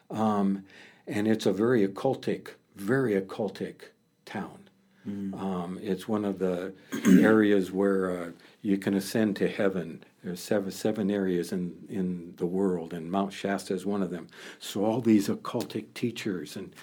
[0.09, 0.63] Um,
[1.07, 3.75] and it's a very occultic, very occultic
[4.25, 4.69] town.
[5.07, 5.39] Mm.
[5.39, 6.73] Um, it's one of the
[7.07, 10.03] areas where uh, you can ascend to heaven.
[10.23, 14.27] There's seven, seven areas in, in the world, and Mount Shasta is one of them.
[14.57, 16.73] So all these occultic teachers and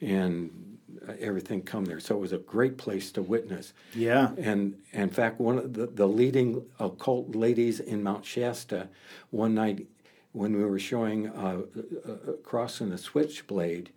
[0.00, 0.78] and
[1.18, 2.00] everything come there.
[2.00, 3.72] So it was a great place to witness.
[3.94, 4.30] Yeah.
[4.36, 8.88] And, and in fact, one of the, the leading occult ladies in Mount Shasta,
[9.30, 9.86] one night
[10.32, 11.62] when we were showing uh,
[12.04, 13.90] a, a cross and a switchblade,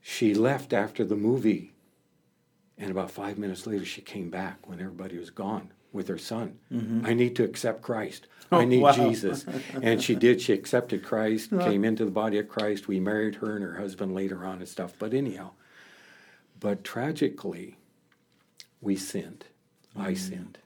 [0.00, 1.72] she left after the movie.
[2.76, 6.58] And about five minutes later, she came back when everybody was gone with her son.
[6.70, 7.06] Mm-hmm.
[7.06, 8.26] I need to accept Christ.
[8.52, 8.92] Oh, I need wow.
[8.92, 9.46] Jesus.
[9.82, 10.42] and she did.
[10.42, 12.88] She accepted Christ, came into the body of Christ.
[12.88, 14.92] We married her and her husband later on and stuff.
[14.98, 15.52] But anyhow,
[16.60, 17.76] but tragically,
[18.80, 19.46] we sinned.
[19.96, 20.04] Mm.
[20.04, 20.58] I sinned.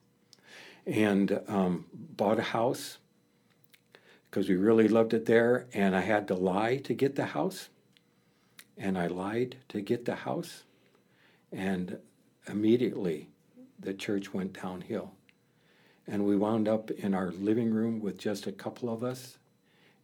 [0.87, 2.99] And um, bought a house
[4.31, 5.67] because we really loved it there.
[5.75, 7.69] And I had to lie to get the house.
[8.79, 10.65] And I lied to get the house.
[11.53, 11.99] And
[12.47, 13.29] immediately,
[13.79, 15.13] the church went downhill.
[16.09, 19.39] And we wound up in our living room with just a couple of us.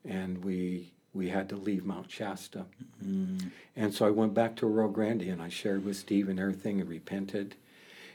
[0.05, 2.67] And we we had to leave Mount Shasta.
[3.03, 3.51] Mm.
[3.77, 6.81] And so I went back to Arroyo Grande and I shared with Steve and everything
[6.81, 7.55] and repented.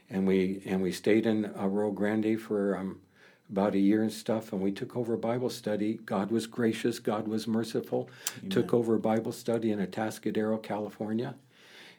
[0.09, 2.99] And we and we stayed in uh, Arroyo Grande for um,
[3.49, 4.51] about a year and stuff.
[4.51, 5.99] And we took over Bible study.
[6.05, 6.99] God was gracious.
[6.99, 8.09] God was merciful.
[8.39, 8.49] Amen.
[8.49, 11.35] Took over Bible study in Atascadero, California,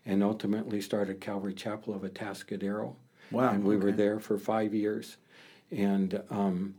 [0.05, 2.95] and ultimately started Calvary Chapel of Atascadero.
[3.31, 3.51] Wow!
[3.53, 3.85] And we okay.
[3.85, 5.17] were there for five years,
[5.71, 6.75] and um,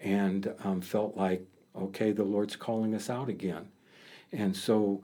[0.00, 1.44] and um, felt like
[1.76, 3.68] okay, the Lord's calling us out again.
[4.32, 5.02] And so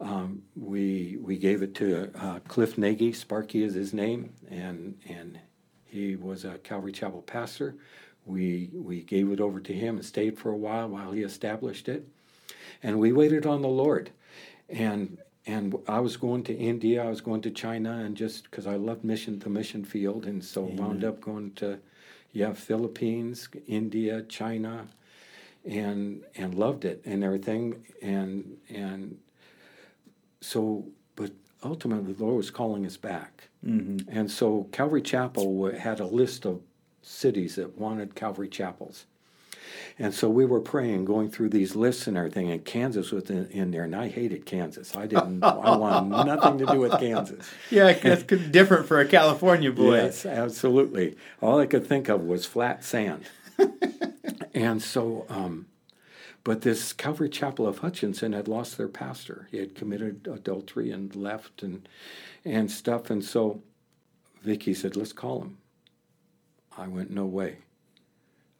[0.00, 3.12] um, we we gave it to uh, Cliff Nagy.
[3.12, 5.38] Sparky is his name, and and
[5.84, 7.76] he was a Calvary Chapel pastor.
[8.26, 11.88] We we gave it over to him and stayed for a while while he established
[11.88, 12.08] it,
[12.82, 14.10] and we waited on the Lord,
[14.68, 18.66] and and I was going to India, I was going to China, and just because
[18.66, 20.76] I loved mission the mission field, and so Amen.
[20.76, 21.78] wound up going to
[22.34, 24.86] yeah Philippines, India, China,
[25.64, 27.86] and and loved it and everything.
[28.02, 29.16] And and
[30.42, 30.84] so
[31.16, 31.30] but
[31.62, 33.48] ultimately the Lord was calling us back.
[33.64, 34.10] Mm-hmm.
[34.10, 36.60] and so Calvary Chapel had a list of
[37.00, 39.06] cities that wanted Calvary chapels
[39.98, 43.46] and so we were praying, going through these lists and everything, and Kansas was in,
[43.50, 44.96] in there, and I hated Kansas.
[44.96, 45.44] I didn't.
[45.44, 47.48] I wanted nothing to do with Kansas.
[47.70, 49.96] Yeah, that's different for a California boy.
[49.96, 51.16] Yes, absolutely.
[51.40, 53.24] All I could think of was flat sand.
[54.54, 55.66] and so, um,
[56.44, 59.48] but this Calvary Chapel of Hutchinson had lost their pastor.
[59.50, 61.88] He had committed adultery and left and
[62.44, 63.10] and stuff.
[63.10, 63.62] And so
[64.42, 65.58] Vicki said, "Let's call him."
[66.76, 67.58] I went, "No way.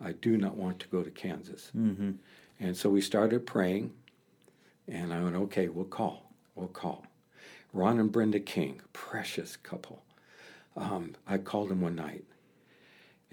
[0.05, 2.12] I do not want to go to Kansas." Mm-hmm.
[2.61, 3.93] And so we started praying,
[4.87, 6.31] and I went, "Okay, we'll call.
[6.55, 7.07] We'll call."
[7.73, 10.05] Ron and Brenda King, precious couple.
[10.77, 12.25] Um, I called them one night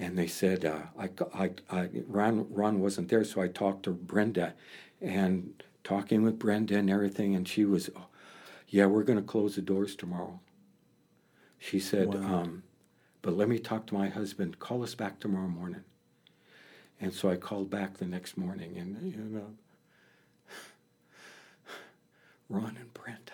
[0.01, 3.91] and they said uh, I, I, I, Ron, Ron wasn't there, so I talked to
[3.91, 4.55] Brenda,
[4.99, 8.07] and talking with Brenda and everything, and she was, oh,
[8.67, 10.39] yeah, we're going to close the doors tomorrow.
[11.59, 12.41] She said, wow.
[12.41, 12.63] um,
[13.21, 14.57] but let me talk to my husband.
[14.57, 15.83] Call us back tomorrow morning.
[17.01, 19.47] And so I called back the next morning, and you know,
[22.49, 23.33] Ron and Brenda.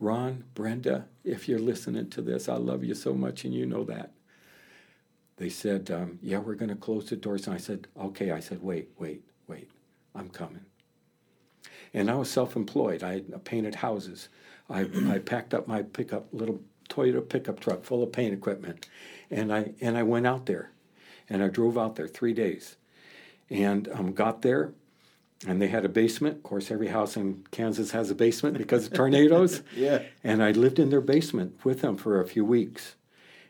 [0.00, 3.84] Ron, Brenda, if you're listening to this, I love you so much, and you know
[3.84, 4.12] that
[5.36, 7.46] they said, um, Yeah, we're going to close the doors.
[7.46, 8.30] And I said, Okay.
[8.30, 9.70] I said, Wait, wait, wait.
[10.14, 10.64] I'm coming.
[11.92, 13.02] And I was self employed.
[13.02, 14.28] I painted houses.
[14.70, 18.88] I, I packed up my pickup, little Toyota pickup truck full of paint equipment.
[19.30, 20.70] And I, and I went out there.
[21.28, 22.76] And I drove out there three days.
[23.50, 24.72] And um, got there.
[25.46, 26.36] And they had a basement.
[26.36, 29.62] Of course, every house in Kansas has a basement because of tornadoes.
[29.76, 30.02] yeah.
[30.22, 32.94] And I lived in their basement with them for a few weeks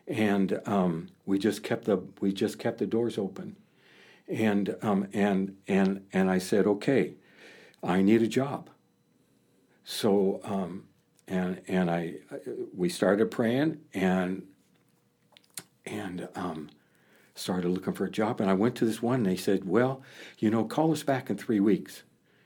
[0.07, 3.57] and um, we just kept the we just kept the doors open,
[4.29, 7.15] and um, and and and I said, okay,
[7.83, 8.69] I need a job.
[9.85, 10.85] So, um,
[11.27, 12.17] and and I,
[12.75, 14.47] we started praying and
[15.87, 16.71] and um,
[17.35, 18.41] started looking for a job.
[18.41, 20.03] And I went to this one, and they said, "Well,
[20.39, 22.03] you know, call us back in three weeks.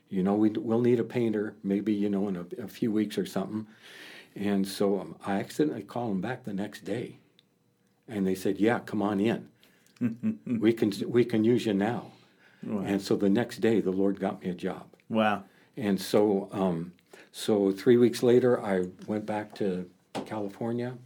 [0.09, 3.17] You know, we, we'll need a painter, maybe you know, in a, a few weeks
[3.17, 3.67] or something."
[4.35, 7.17] And so um, I accidentally called them back the next day,
[8.07, 9.49] and they said, "Yeah, come on in.
[10.59, 12.11] we can we can use you now."
[12.63, 12.83] Wow.
[12.85, 14.85] And so the next day, the Lord got me a job.
[15.09, 15.43] Wow.
[15.77, 16.93] And so, um,
[17.31, 19.89] so three weeks later, I went back to
[20.25, 20.97] California,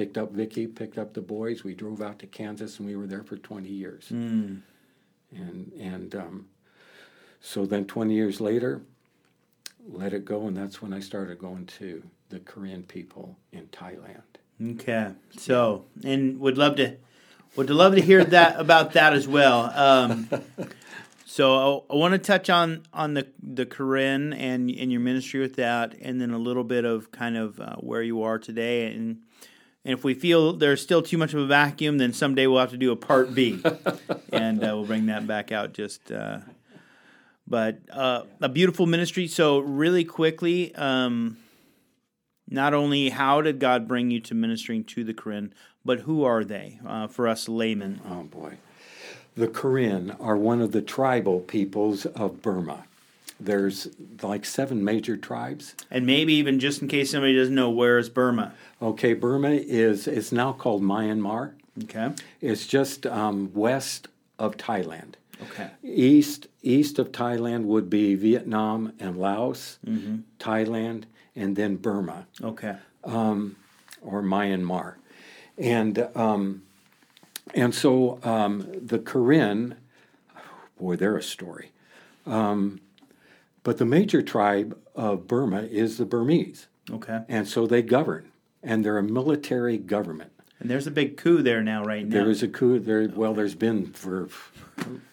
[0.00, 1.62] picked up Vicky, picked up the boys.
[1.62, 4.08] We drove out to Kansas, and we were there for 20 years.
[4.10, 4.62] Mm.
[5.36, 6.46] And and um,
[7.42, 8.80] so then 20 years later,
[9.86, 14.22] let it go, and that's when I started going to the Karen people in Thailand.
[14.72, 15.12] Okay.
[15.36, 16.96] So, and would love to
[17.56, 19.70] would love to hear that about that as well.
[19.74, 20.30] Um,
[21.26, 25.40] so I, I want to touch on on the the Karen and and your ministry
[25.40, 28.86] with that, and then a little bit of kind of uh, where you are today,
[28.86, 29.18] and
[29.84, 32.70] and if we feel there's still too much of a vacuum, then someday we'll have
[32.70, 33.62] to do a part B,
[34.32, 35.72] and uh, we'll bring that back out.
[35.72, 36.38] Just, uh,
[37.46, 39.26] but uh, a beautiful ministry.
[39.26, 40.74] So really quickly.
[40.74, 41.38] Um,
[42.50, 46.44] not only how did God bring you to ministering to the Karen, but who are
[46.44, 48.00] they uh, for us laymen?
[48.08, 48.56] Oh boy.
[49.36, 52.84] The Karen are one of the tribal peoples of Burma.
[53.40, 53.88] There's
[54.22, 55.74] like seven major tribes.
[55.90, 58.52] And maybe even just in case somebody doesn't know, where is Burma?
[58.82, 61.54] Okay, Burma is it's now called Myanmar.
[61.84, 62.10] Okay.
[62.40, 65.14] It's just um, west of Thailand.
[65.42, 65.70] Okay.
[65.82, 70.16] East east of Thailand would be Vietnam and Laos, mm-hmm.
[70.38, 72.26] Thailand, and then Burma.
[72.42, 72.76] Okay.
[73.04, 73.56] Um,
[74.02, 74.96] or Myanmar,
[75.56, 76.62] and um,
[77.54, 79.76] and so um, the Karen,
[80.78, 81.72] boy, they're a story.
[82.26, 82.80] Um,
[83.70, 86.66] but the major tribe of Burma is the Burmese.
[86.90, 87.20] Okay.
[87.28, 88.32] And so they govern,
[88.64, 90.32] and they're a military government.
[90.58, 92.12] And there's a big coup there now, right now.
[92.12, 93.08] There is a coup there.
[93.14, 94.28] Well, there's been for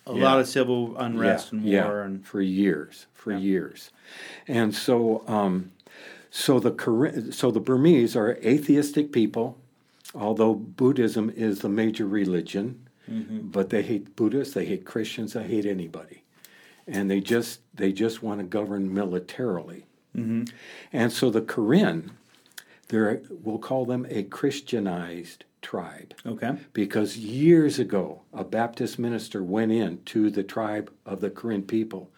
[0.07, 0.23] a yeah.
[0.23, 3.91] lot of civil unrest yeah, and war, yeah, and for years, for years,
[4.47, 5.71] and so um,
[6.31, 9.59] so the so the Burmese are atheistic people
[10.15, 13.49] although Buddhism is the major religion, mm-hmm.
[13.49, 16.23] but they hate Buddhists, they hate Christians, they hate anybody,
[16.87, 19.85] and they just they just want to govern militarily.
[20.15, 20.45] Mm-hmm.
[20.93, 22.11] And so the Karen,
[22.87, 26.13] they're we'll call them a Christianized tribe.
[26.25, 26.57] Okay.
[26.73, 32.09] Because years ago, a Baptist minister went in to the tribe of the Karen people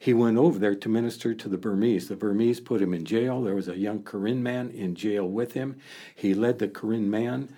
[0.00, 2.08] he went over there to minister to the Burmese.
[2.08, 3.42] The Burmese put him in jail.
[3.42, 5.76] There was a young Karen man in jail with him.
[6.14, 7.54] He led the Karen man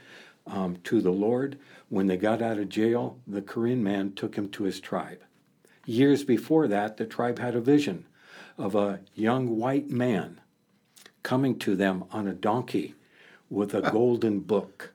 [0.48, 1.56] um, to the Lord.
[1.88, 5.20] When they got out of jail, the Karen man took him to his tribe.
[5.84, 8.06] Years before that, the tribe had a vision
[8.56, 10.40] of a young white man
[11.22, 12.94] coming to them on a donkey
[13.50, 13.90] with a ah.
[13.90, 14.92] golden book.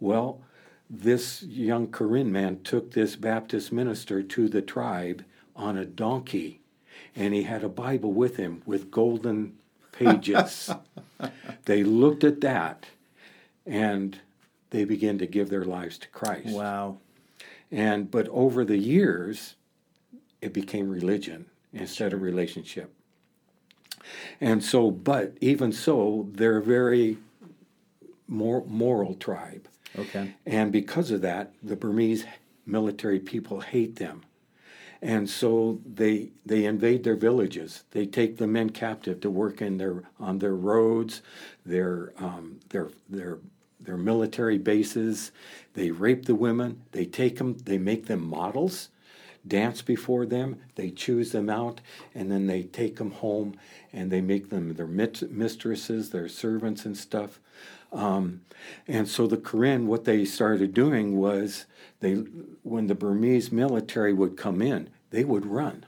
[0.00, 0.40] Well,
[0.88, 5.24] this young Karen man took this Baptist minister to the tribe
[5.54, 6.60] on a donkey,
[7.14, 9.58] and he had a Bible with him with golden
[9.92, 10.70] pages.
[11.64, 12.86] they looked at that
[13.66, 14.20] and
[14.70, 16.54] they began to give their lives to Christ.
[16.54, 16.98] Wow.
[17.70, 19.56] And but over the years
[20.40, 22.92] it became religion instead of relationship.
[24.40, 27.18] And so but even so they're a very
[28.26, 29.68] more moral tribe.
[29.98, 30.34] Okay.
[30.46, 32.24] And because of that the Burmese
[32.66, 34.22] military people hate them
[35.00, 37.84] and so they they invade their villages.
[37.92, 41.22] They take the men captive to work in their on their roads,
[41.64, 43.38] their um, their their
[43.80, 45.30] their military bases.
[45.74, 46.82] They rape the women.
[46.92, 47.56] They take them.
[47.58, 48.88] They make them models,
[49.48, 50.60] dance before them.
[50.74, 51.80] They choose them out,
[52.14, 53.54] and then they take them home
[53.92, 57.40] and they make them their mistresses, their servants, and stuff.
[57.92, 58.42] Um,
[58.86, 61.66] and so the Karen, what they started doing was
[62.00, 62.14] they,
[62.62, 65.86] when the Burmese military would come in, they would run.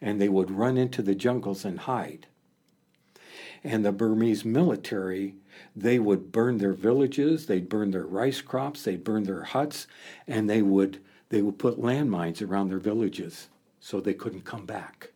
[0.00, 2.26] And they would run into the jungles and hide.
[3.64, 5.34] And the Burmese military,
[5.74, 9.88] they would burn their villages, they'd burn their rice crops, they'd burn their huts,
[10.28, 13.48] and they would they would put landmines around their villages
[13.80, 15.10] so they couldn't come back.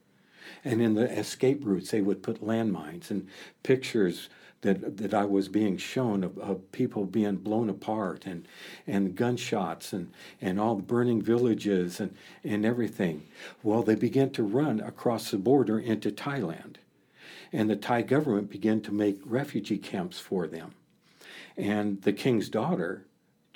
[0.64, 3.28] And in the escape routes, they would put landmines and
[3.62, 4.28] pictures
[4.62, 8.46] that that I was being shown of, of, people being blown apart and
[8.86, 13.22] and gunshots and and all the burning villages and and everything.
[13.62, 16.76] Well, they began to run across the border into Thailand,
[17.52, 20.74] and the Thai government began to make refugee camps for them,
[21.56, 23.06] and the king's daughter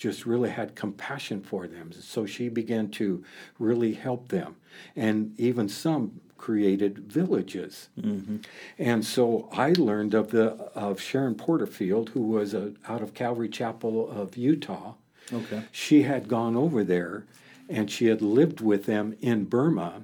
[0.05, 1.91] just really had compassion for them.
[1.91, 3.25] So she began to
[3.59, 4.57] really help them.
[4.95, 7.89] And even some created villages.
[7.99, 8.37] Mm-hmm.
[8.79, 13.49] And so I learned of the of Sharon Porterfield, who was a, out of Calvary
[13.49, 14.93] Chapel of Utah.
[15.33, 15.63] Okay.
[15.73, 17.25] She had gone over there,
[17.71, 20.03] and she had lived with them in Burma.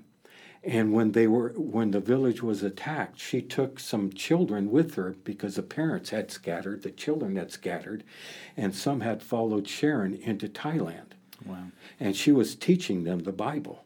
[0.63, 5.17] And when they were when the village was attacked, she took some children with her
[5.25, 8.05] because the parents had scattered, the children had scattered,
[8.57, 11.13] and some had followed Sharon into Thailand.
[11.45, 11.69] Wow.
[11.99, 13.85] And she was teaching them the Bible.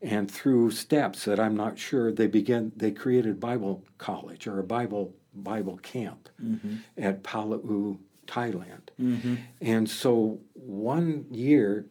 [0.00, 4.64] And through steps that I'm not sure, they began they created Bible college or a
[4.64, 6.76] Bible Bible camp mm-hmm.
[6.96, 8.88] at Palau, Thailand.
[8.98, 9.34] Mm-hmm.
[9.60, 11.84] And so one year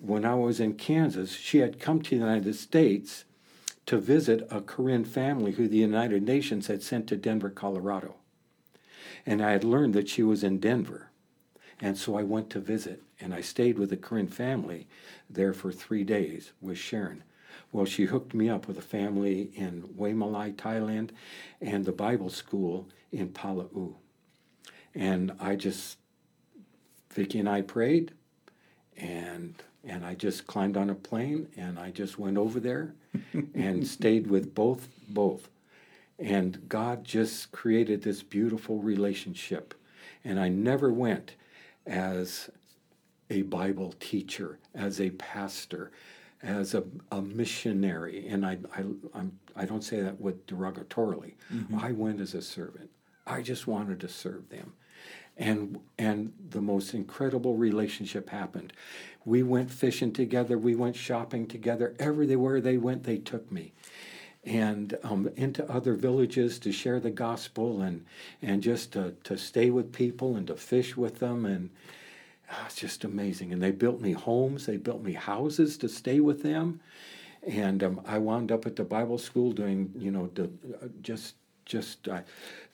[0.00, 3.24] when I was in Kansas, she had come to the United States
[3.88, 8.16] to visit a Karen family who the United Nations had sent to Denver, Colorado.
[9.24, 11.08] And I had learned that she was in Denver.
[11.80, 14.86] And so I went to visit, and I stayed with the Karen family
[15.30, 17.24] there for three days with Sharon.
[17.72, 21.12] Well, she hooked me up with a family in Waimalai, Thailand,
[21.62, 23.94] and the Bible school in Palau.
[24.94, 25.96] And I just,
[27.10, 28.12] Vicki and I prayed,
[28.98, 32.94] and and I just climbed on a plane, and I just went over there,
[33.54, 35.48] and stayed with both both,
[36.18, 39.74] and God just created this beautiful relationship,
[40.24, 41.34] and I never went
[41.86, 42.50] as
[43.30, 45.90] a Bible teacher, as a pastor,
[46.42, 51.34] as a, a missionary, and I, I, I'm, I don't say that with derogatorily.
[51.52, 51.78] Mm-hmm.
[51.78, 52.90] I went as a servant.
[53.26, 54.72] I just wanted to serve them.
[55.36, 58.72] And, and the most incredible relationship happened.
[59.28, 61.94] We went fishing together, we went shopping together.
[61.98, 63.72] Everywhere they went, they took me.
[64.44, 68.04] And um, into other villages to share the gospel and,
[68.40, 71.44] and just to, to stay with people and to fish with them.
[71.44, 71.70] And
[72.50, 73.52] Ah, it's just amazing.
[73.52, 76.80] And they built me homes, they built me houses to stay with them.
[77.46, 81.34] And um, I wound up at the Bible school doing, you know, uh, just,
[81.68, 82.22] just, uh,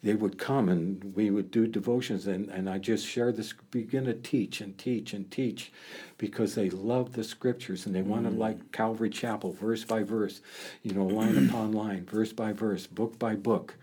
[0.02, 4.04] they would come and we would do devotions and, and I just share this, begin
[4.04, 5.72] to teach and teach and teach
[6.18, 10.40] because they love the scriptures and they want to like Calvary Chapel, verse by verse,
[10.82, 13.74] you know, line upon line, verse by verse, book by book.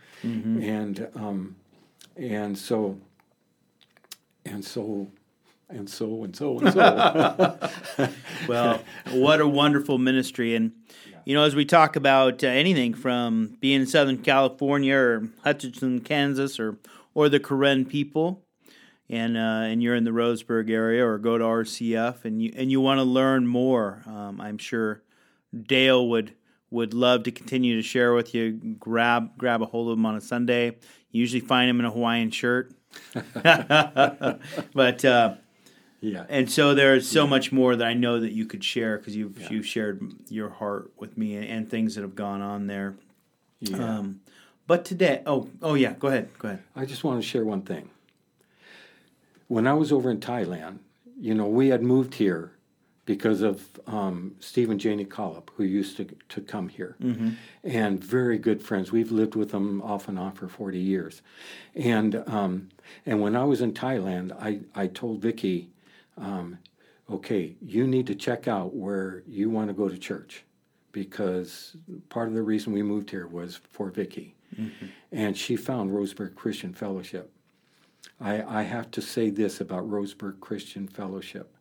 [0.63, 1.55] And, um,
[2.15, 2.97] and so,
[4.45, 5.11] and so
[5.69, 7.57] and so and so and so.
[8.47, 8.81] Well,
[9.11, 10.55] what a wonderful ministry.
[10.55, 10.71] And,
[11.25, 16.01] you know, as we talk about uh, anything from being in Southern California or Hutchinson,
[16.01, 16.77] Kansas, or,
[17.13, 18.43] or the Karen people,
[19.09, 22.71] and, uh, and you're in the Roseburg area or go to RCF and you, and
[22.71, 25.03] you want to learn more, um, I'm sure
[25.67, 26.33] Dale would
[26.71, 28.53] would love to continue to share with you.
[28.79, 30.67] Grab grab a hold of him on a Sunday.
[31.11, 32.73] You usually find him in a Hawaiian shirt.
[34.73, 35.35] but uh,
[36.01, 36.25] yeah.
[36.29, 39.51] and so there's so much more that I know that you could share because you've
[39.51, 42.95] you've shared your heart with me and, and things that have gone on there.
[43.59, 43.77] yeah.
[43.77, 44.21] Um,
[44.67, 46.63] but today, oh oh yeah, go ahead, go ahead.
[46.75, 47.89] I just want to share one thing.
[49.47, 50.79] When I was over in Thailand,
[51.19, 52.53] you know, we had moved here
[53.05, 56.95] because of um, Stephen Janie Collop, who used to, to come here,
[57.63, 58.91] and very good friends.
[58.91, 61.21] We've lived with them off and on for 40 years.
[61.75, 62.69] And, um,
[63.05, 65.69] and when I was in Thailand, I, I told Vicky,
[66.17, 66.57] um,
[67.09, 70.43] okay, you need to check out where you want to go to church
[70.91, 71.75] because
[72.09, 74.35] part of the reason we moved here was for Vicky.
[75.11, 77.31] And she found Roseburg Christian Fellowship.
[78.19, 81.55] I, I have to say this about Roseburg Christian Fellowship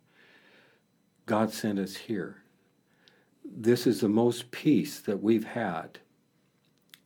[1.27, 2.43] God sent us here.
[3.45, 6.01] This is the most peace that we've had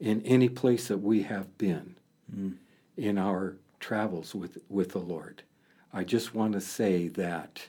[0.01, 1.97] in any place that we have been
[2.97, 5.43] in our travels with, with the Lord.
[5.95, 7.69] I just want to say that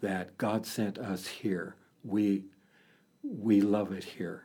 [0.00, 1.74] that God sent us here.
[2.04, 2.44] We
[3.22, 4.44] we love it here.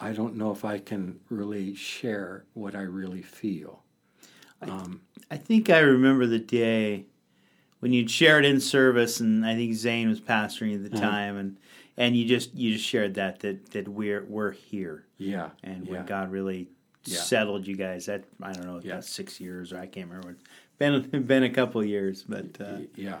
[0.00, 3.82] I don't know if I can really share what I really feel.
[5.30, 7.06] I think I remember the day
[7.80, 11.08] when you'd shared in service, and I think Zane was pastoring at the uh-huh.
[11.08, 11.56] time, and
[11.96, 15.50] and you just you just shared that that that we're we're here, Yeah.
[15.62, 15.92] and yeah.
[15.92, 16.68] when God really
[17.06, 17.20] Yeah.
[17.20, 18.92] settled you guys, that I don't know, Yeah.
[18.92, 20.30] about six years or I can't remember.
[20.32, 20.42] It's
[20.78, 23.18] been been a couple of years, but uh, yeah.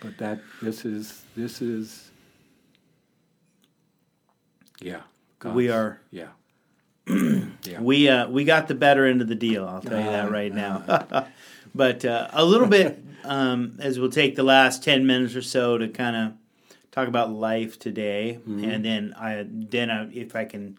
[0.00, 2.10] But that this is this is
[4.80, 5.02] yeah.
[5.44, 6.28] we are Yeah.
[7.08, 7.80] yeah.
[7.80, 9.66] we uh, we got the better end of the deal.
[9.66, 11.26] I'll tell you that Uh, right now.
[11.74, 15.78] but uh, a little bit um, as we'll take the last ten minutes or so
[15.78, 16.32] to kind of
[16.92, 18.64] talk about life today, Mm-hmm.
[18.64, 20.78] and then I then I, if I can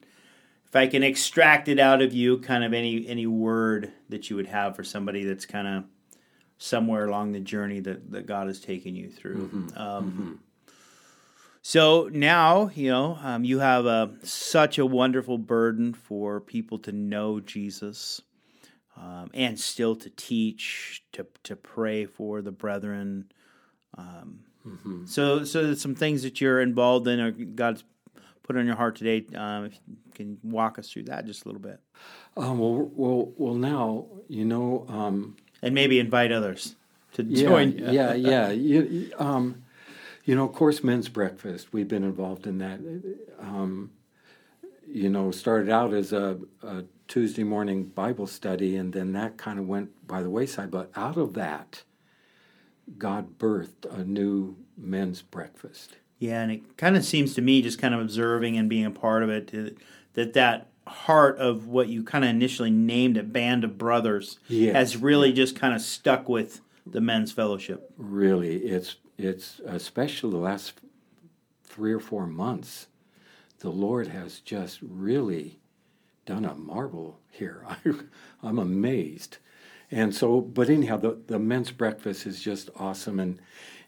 [0.73, 4.35] if I can extract it out of you, kind of any any word that you
[4.35, 5.83] would have for somebody that's kind of
[6.57, 9.49] somewhere along the journey that, that God has taken you through.
[9.49, 9.77] Mm-hmm.
[9.77, 10.39] Um,
[11.65, 16.91] So now, you know, um, you have a, such a wonderful burden for people to
[16.91, 18.21] know Jesus
[18.97, 23.31] um, and still to teach, to, to pray for the brethren.
[23.97, 25.05] Um, mm-hmm.
[25.05, 27.85] So, so some things that you're involved in or God's
[28.43, 29.25] put on your heart today.
[29.33, 29.71] Um,
[30.13, 31.79] if you can walk us through that just a little bit.
[32.37, 33.53] Um, well, well, well.
[33.53, 36.75] Now you know, um, and maybe invite others
[37.13, 37.77] to yeah, join.
[37.77, 38.49] yeah, yeah.
[38.49, 39.63] You, um,
[40.25, 41.73] you know, of course, men's breakfast.
[41.73, 42.79] We've been involved in that.
[43.39, 43.91] Um,
[44.87, 49.59] you know, started out as a, a, Tuesday morning Bible study, and then that kind
[49.59, 50.71] of went by the wayside.
[50.71, 51.83] But out of that,
[52.97, 55.97] God birthed a new men's breakfast.
[56.19, 58.91] Yeah, and it kind of seems to me, just kind of observing and being a
[58.91, 59.77] part of it,
[60.13, 64.39] that that heart of what you kind of initially named a band of brothers
[64.73, 67.91] has really just kind of stuck with the men's fellowship.
[67.97, 70.73] Really, it's it's especially the last
[71.73, 72.87] three or four months,
[73.59, 75.59] the Lord has just really
[76.25, 77.65] done a marvel here.
[77.69, 77.77] I,
[78.43, 79.37] I'm amazed.
[79.89, 83.19] And so, but anyhow, the, the men's breakfast is just awesome.
[83.19, 83.39] And,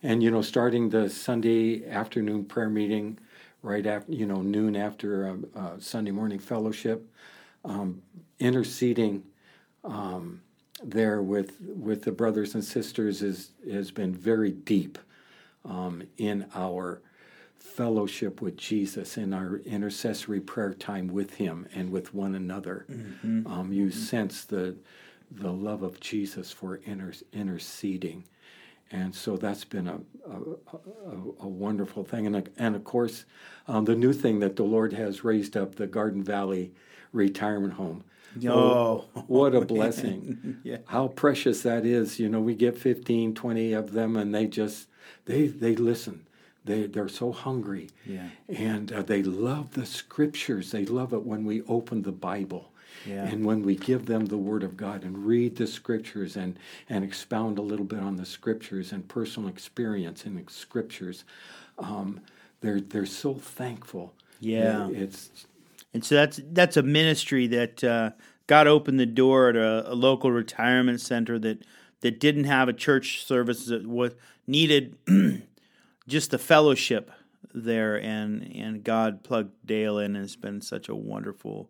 [0.03, 3.19] and, you know, starting the Sunday afternoon prayer meeting
[3.65, 7.09] right after, you know, noon after a, a Sunday morning fellowship,
[7.65, 8.01] um,
[8.39, 9.23] interceding
[9.83, 10.41] um,
[10.83, 14.99] there with, with the brothers and sisters is, has been very deep
[15.65, 17.01] um, in our
[17.57, 22.85] fellowship with Jesus, in our intercessory prayer time with Him and with one another.
[22.89, 23.47] Mm-hmm.
[23.47, 23.99] Um, you mm-hmm.
[23.99, 24.75] sense the
[25.31, 28.23] the love of Jesus for inter- interceding.
[28.91, 30.37] And so that's been a, a,
[30.73, 32.27] a, a wonderful thing.
[32.27, 33.25] And, and of course,
[33.67, 36.71] um, the new thing that the Lord has raised up the Garden Valley
[37.11, 38.03] Retirement Home.
[38.53, 40.59] Oh, what a blessing.
[40.63, 40.77] yeah.
[40.87, 42.19] How precious that is.
[42.19, 44.87] You know, we get 15, 20 of them, and they just
[45.25, 46.25] they they listen.
[46.65, 48.29] They they're so hungry, yeah.
[48.49, 50.71] and uh, they love the scriptures.
[50.71, 52.71] They love it when we open the Bible.
[53.05, 53.25] Yeah.
[53.25, 56.57] And when we give them the Word of God and read the Scriptures and,
[56.89, 61.23] and expound a little bit on the Scriptures and personal experience in the Scriptures,
[61.77, 62.21] um,
[62.61, 64.13] they're they're so thankful.
[64.39, 65.45] Yeah, it's
[65.93, 68.11] and so that's that's a ministry that uh,
[68.47, 71.63] God opened the door at a, a, local retirement center that
[72.01, 74.13] that didn't have a church service that was
[74.47, 74.97] needed
[76.07, 77.11] just the fellowship
[77.53, 81.69] there and and God plugged Dale in and it's been such a wonderful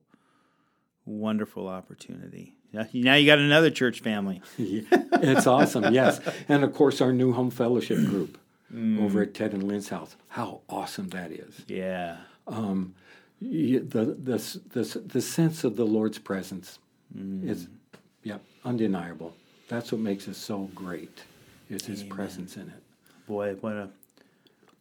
[1.06, 2.56] wonderful opportunity.
[2.94, 4.42] Now you got another church family.
[4.58, 6.20] yeah, it's awesome, yes.
[6.50, 8.38] And of course our new home fellowship group
[8.74, 9.02] mm.
[9.02, 10.16] over at Ted and Lynn's house.
[10.28, 11.64] How awesome that is.
[11.68, 12.18] Yeah.
[12.48, 12.96] Um,
[13.42, 14.06] the, the,
[14.74, 16.80] the, the sense of the Lord's presence
[17.16, 17.48] mm.
[17.48, 17.68] is
[18.24, 19.34] yeah, undeniable.
[19.68, 21.24] That's what makes it so great
[21.70, 22.16] is his Amen.
[22.16, 22.84] presence in it.
[23.28, 23.90] Boy, what a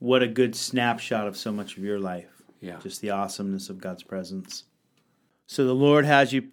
[0.00, 2.42] what a good snapshot of so much of your life.
[2.60, 2.78] Yeah.
[2.82, 4.64] Just the awesomeness of God's presence.
[5.46, 6.48] So the Lord has you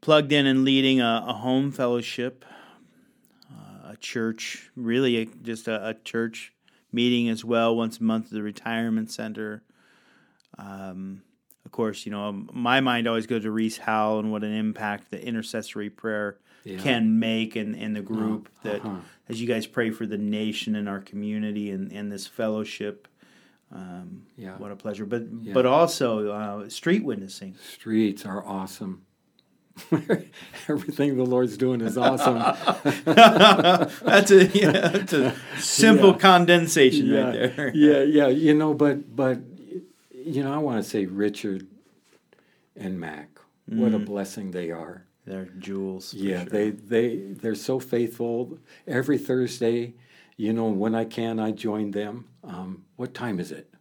[0.00, 2.44] plugged in and leading a, a home fellowship,
[3.50, 6.52] uh, a church, really a, just a, a, church
[6.92, 9.62] meeting as well once a month at the retirement center.
[10.58, 11.22] Um,
[11.64, 15.10] of course, you know, my mind always goes to Rees Howells and what an impact
[15.10, 16.78] the intercessory prayer yeah.
[16.78, 18.96] can make in, in the group uh, that uh-huh.
[19.28, 23.08] as you guys pray for the nation and our community and, and this fellowship.
[23.72, 24.56] Um, yeah.
[24.58, 25.06] What a pleasure.
[25.06, 25.52] But yeah.
[25.52, 27.56] but also uh, street witnessing.
[27.72, 29.02] Streets are awesome.
[30.68, 32.36] Everything the Lord's doing is awesome.
[33.04, 36.18] that's a yeah, that's a simple yeah.
[36.18, 37.20] condensation yeah.
[37.20, 37.72] right there.
[37.74, 38.28] yeah, yeah.
[38.28, 39.38] You know, but but
[40.12, 41.66] you know, I want to say Richard
[42.76, 43.30] and Mac.
[43.70, 43.78] Mm.
[43.78, 44.06] What a mm.
[44.06, 45.06] blessing they are.
[45.26, 46.14] They're jewels.
[46.14, 46.50] Yeah, sure.
[46.50, 48.58] they they they're so faithful.
[48.86, 49.94] Every Thursday,
[50.36, 52.26] you know, when I can, I join them.
[52.42, 53.74] Um, what time is it?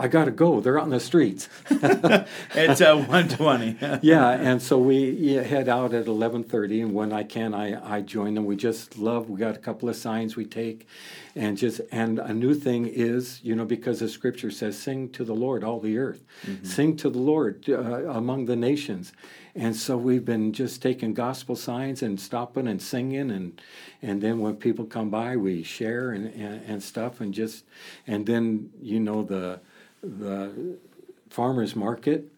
[0.00, 0.60] I got to go.
[0.60, 1.50] They're out in the streets.
[1.70, 3.76] it's uh, one twenty.
[4.02, 8.00] yeah, and so we head out at eleven thirty, and when I can, I, I
[8.00, 8.46] join them.
[8.46, 9.28] We just love.
[9.28, 10.88] We got a couple of signs we take,
[11.36, 15.22] and just and a new thing is, you know, because the Scripture says, "Sing to
[15.22, 16.64] the Lord, all the earth, mm-hmm.
[16.64, 19.12] sing to the Lord uh, among the nations."
[19.54, 23.60] And so we've been just taking gospel signs and stopping and singing, and
[24.00, 27.64] and then when people come by, we share and, and, and stuff, and just
[28.06, 29.60] and then you know the
[30.02, 30.78] the
[31.28, 32.30] farmers market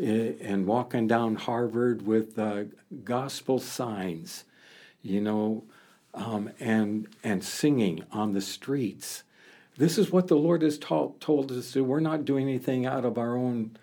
[0.00, 2.64] eh, and walking down Harvard with uh,
[3.04, 4.44] gospel signs,
[5.02, 5.62] you know,
[6.14, 9.24] um, and and singing on the streets.
[9.76, 11.84] This is what the Lord has told told us to.
[11.84, 13.76] We're not doing anything out of our own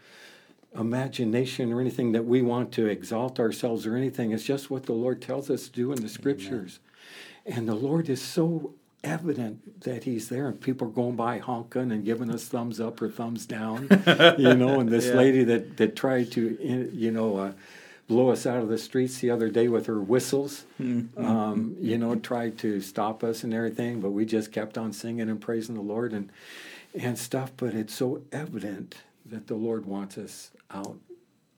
[0.75, 4.31] imagination or anything that we want to exalt ourselves or anything.
[4.31, 6.79] It's just what the Lord tells us to do in the scriptures.
[7.45, 7.57] Amen.
[7.59, 11.91] And the Lord is so evident that he's there and people are going by honking
[11.91, 13.89] and giving us thumbs up or thumbs down
[14.37, 15.15] you know and this Yeah.
[15.15, 17.51] lady that that tried to you know uh,
[18.07, 21.21] blow us out of the streets the other day with her whistles Mm-hmm.
[21.25, 25.29] um, you know tried to stop us and everything but we just kept on singing
[25.29, 26.29] and praising the lord and
[26.97, 28.95] and stuff but it's so evident
[29.33, 30.97] that the lord wants us out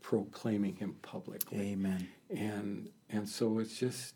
[0.01, 2.07] proclaiming him publicly Amen.
[2.30, 4.15] and and so it's just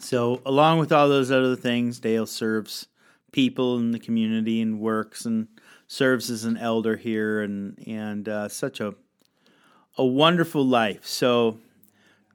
[0.00, 2.88] So, along with all those other things, Dale serves
[3.30, 5.48] people in the community and works and
[5.86, 8.94] serves as an elder here, and and uh, such a
[9.98, 11.06] a wonderful life.
[11.06, 11.58] So,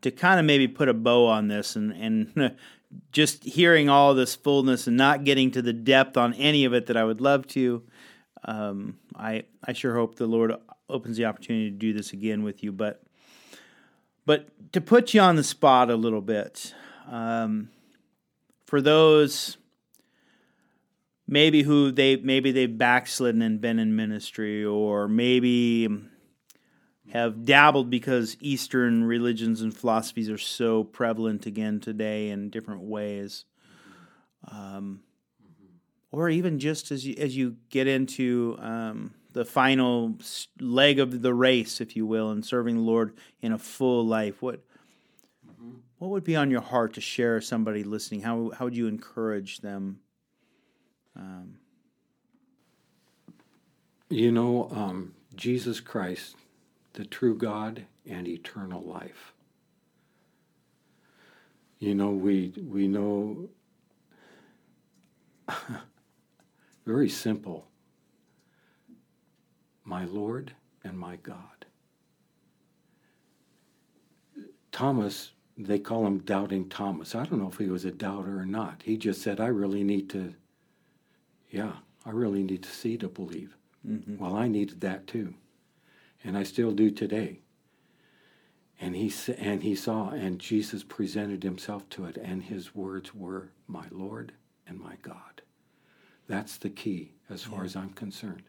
[0.01, 2.55] to kind of maybe put a bow on this, and and
[3.11, 6.85] just hearing all this fullness and not getting to the depth on any of it
[6.85, 7.83] that I would love to,
[8.43, 10.53] um, I I sure hope the Lord
[10.89, 13.03] opens the opportunity to do this again with you, but.
[14.25, 16.73] But to put you on the spot a little bit,
[17.09, 17.69] um,
[18.65, 19.55] for those
[21.27, 25.87] maybe who they maybe they've backslidden and been in ministry, or maybe
[27.11, 33.45] have dabbled because Eastern religions and philosophies are so prevalent again today in different ways.
[34.49, 35.01] Um,
[36.17, 40.15] or even just as you, as you get into um, the final
[40.59, 44.41] leg of the race, if you will, and serving the Lord in a full life,
[44.41, 44.61] what
[45.99, 48.21] what would be on your heart to share with somebody listening?
[48.21, 49.99] How how would you encourage them?
[51.15, 51.57] Um,
[54.09, 56.35] You know, um, Jesus Christ,
[56.93, 59.33] the true God and eternal life.
[61.79, 63.49] You know, we we know
[66.87, 67.67] very simple.
[69.83, 70.53] My Lord
[70.85, 71.65] and my God.
[74.71, 77.13] Thomas, they call him doubting Thomas.
[77.13, 78.83] I don't know if he was a doubter or not.
[78.85, 80.33] He just said, I really need to,
[81.51, 81.73] yeah,
[82.05, 83.57] I really need to see to believe.
[83.85, 84.17] Mm-hmm.
[84.17, 85.33] Well, I needed that too,
[86.23, 87.41] and I still do today.
[88.79, 93.49] And he and he saw, and Jesus presented himself to it, and his words were,
[93.67, 94.33] "My Lord
[94.67, 95.41] and my God."
[96.27, 98.43] That's the key, as far as I'm concerned.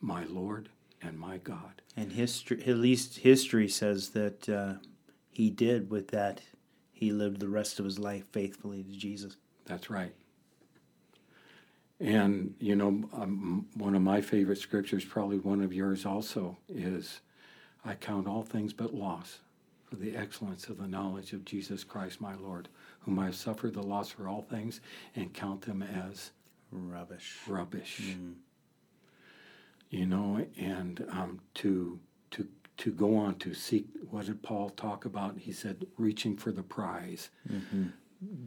[0.00, 0.68] My Lord
[1.02, 1.82] and my God.
[1.96, 4.74] and history, at least history says that uh,
[5.30, 6.42] he did with that.
[6.92, 9.36] He lived the rest of his life faithfully to Jesus.
[9.64, 10.12] That's right.
[11.98, 17.20] And, you know, um, one of my favorite scriptures, probably one of yours also, is
[17.84, 19.38] I count all things but loss
[19.84, 22.68] for the excellence of the knowledge of Jesus Christ my Lord,
[23.00, 24.80] whom I have suffered the loss for all things
[25.14, 26.30] and count them as
[26.70, 27.36] Rubbish.
[27.46, 28.00] rubbish.
[28.16, 28.34] Mm.
[29.90, 31.98] You know, and um, to
[32.32, 32.48] to
[32.78, 33.86] to go on to seek.
[34.10, 35.38] What did Paul talk about?
[35.38, 37.88] He said, reaching for the prize, mm-hmm.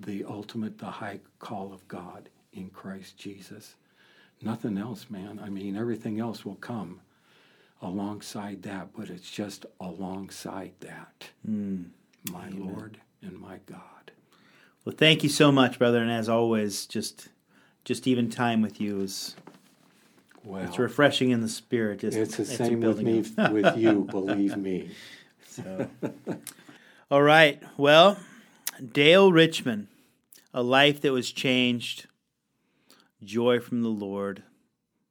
[0.01, 3.75] the ultimate, the high call of God in Christ Jesus.
[4.41, 5.39] Nothing else, man.
[5.43, 7.01] I mean, everything else will come
[7.81, 11.29] alongside that, but it's just alongside that.
[11.47, 11.89] Mm.
[12.31, 14.11] My Lord and my God.
[14.85, 16.01] Well, thank you so much, brother.
[16.01, 17.29] And as always, just
[17.83, 19.35] just even time with you is
[20.43, 21.99] Well, it's refreshing in the spirit.
[21.99, 24.07] Just, it's the same with me, with you.
[24.09, 24.91] Believe me.
[25.47, 25.89] So.
[27.11, 27.61] All right.
[27.77, 28.17] Well,
[28.91, 29.87] Dale Richmond,
[30.53, 32.07] a life that was changed,
[33.23, 34.43] joy from the Lord,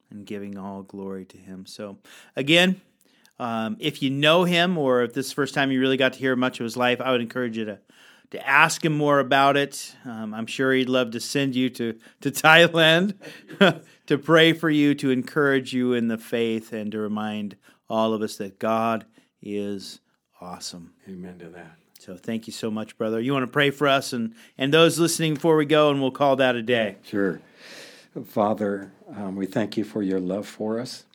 [0.09, 1.65] and giving all glory to Him.
[1.65, 1.97] So,
[2.35, 2.81] again,
[3.39, 6.13] um, if you know him or if this is the first time you really got
[6.13, 7.79] to hear much of his life, I would encourage you to
[8.33, 9.95] to ask him more about it.
[10.05, 13.13] Um, I'm sure he'd love to send you to to Thailand
[14.07, 17.57] to pray for you, to encourage you in the faith, and to remind
[17.87, 19.05] all of us that God
[19.39, 19.99] is
[20.41, 20.95] awesome.
[21.07, 21.75] Amen to that.
[21.99, 23.21] So thank you so much, brother.
[23.21, 26.09] You want to pray for us and and those listening before we go, and we'll
[26.09, 26.97] call that a day.
[27.03, 27.39] Sure.
[28.25, 31.05] Father, um, we thank you for your love for us.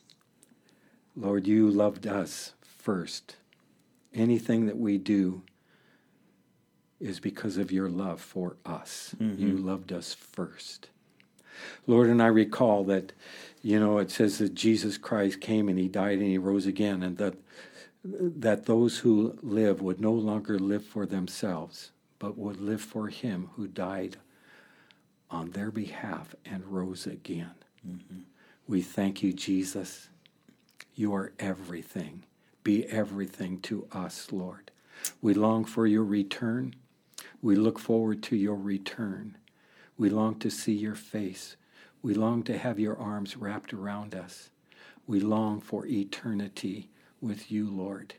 [1.16, 3.34] Lord, you loved us first.
[4.14, 5.42] Anything that we do
[7.00, 9.14] is because of your love for us.
[9.20, 9.46] Mm-hmm.
[9.46, 10.88] You loved us first.
[11.86, 13.12] Lord, and I recall that,
[13.62, 17.02] you know, it says that Jesus Christ came and he died and he rose again,
[17.02, 17.34] and that
[18.04, 23.50] that those who live would no longer live for themselves, but would live for him
[23.54, 24.16] who died
[25.30, 27.50] on their behalf and rose again.
[27.86, 28.20] Mm-hmm.
[28.66, 30.08] We thank you, Jesus.
[30.94, 32.24] You are everything.
[32.62, 34.70] Be everything to us, Lord.
[35.20, 36.76] We long for your return.
[37.42, 39.36] We look forward to your return.
[39.96, 41.56] We long to see your face.
[42.02, 44.50] We long to have your arms wrapped around us.
[45.06, 48.14] We long for eternity with you, Lord.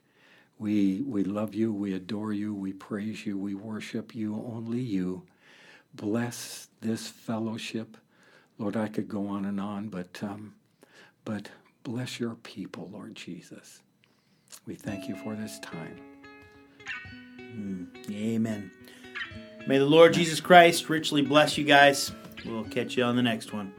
[0.57, 5.24] We, we love you, we adore you, we praise you, we worship you, only you.
[5.93, 7.97] bless this fellowship.
[8.57, 10.55] Lord, I could go on and on, but um,
[11.26, 11.49] but
[11.84, 13.82] bless your people, Lord Jesus.
[14.65, 15.97] We thank you for this time.
[17.39, 18.72] Mm, amen.
[19.68, 22.12] May the Lord Jesus Christ richly bless you guys.
[22.45, 23.74] We'll catch you on the next one.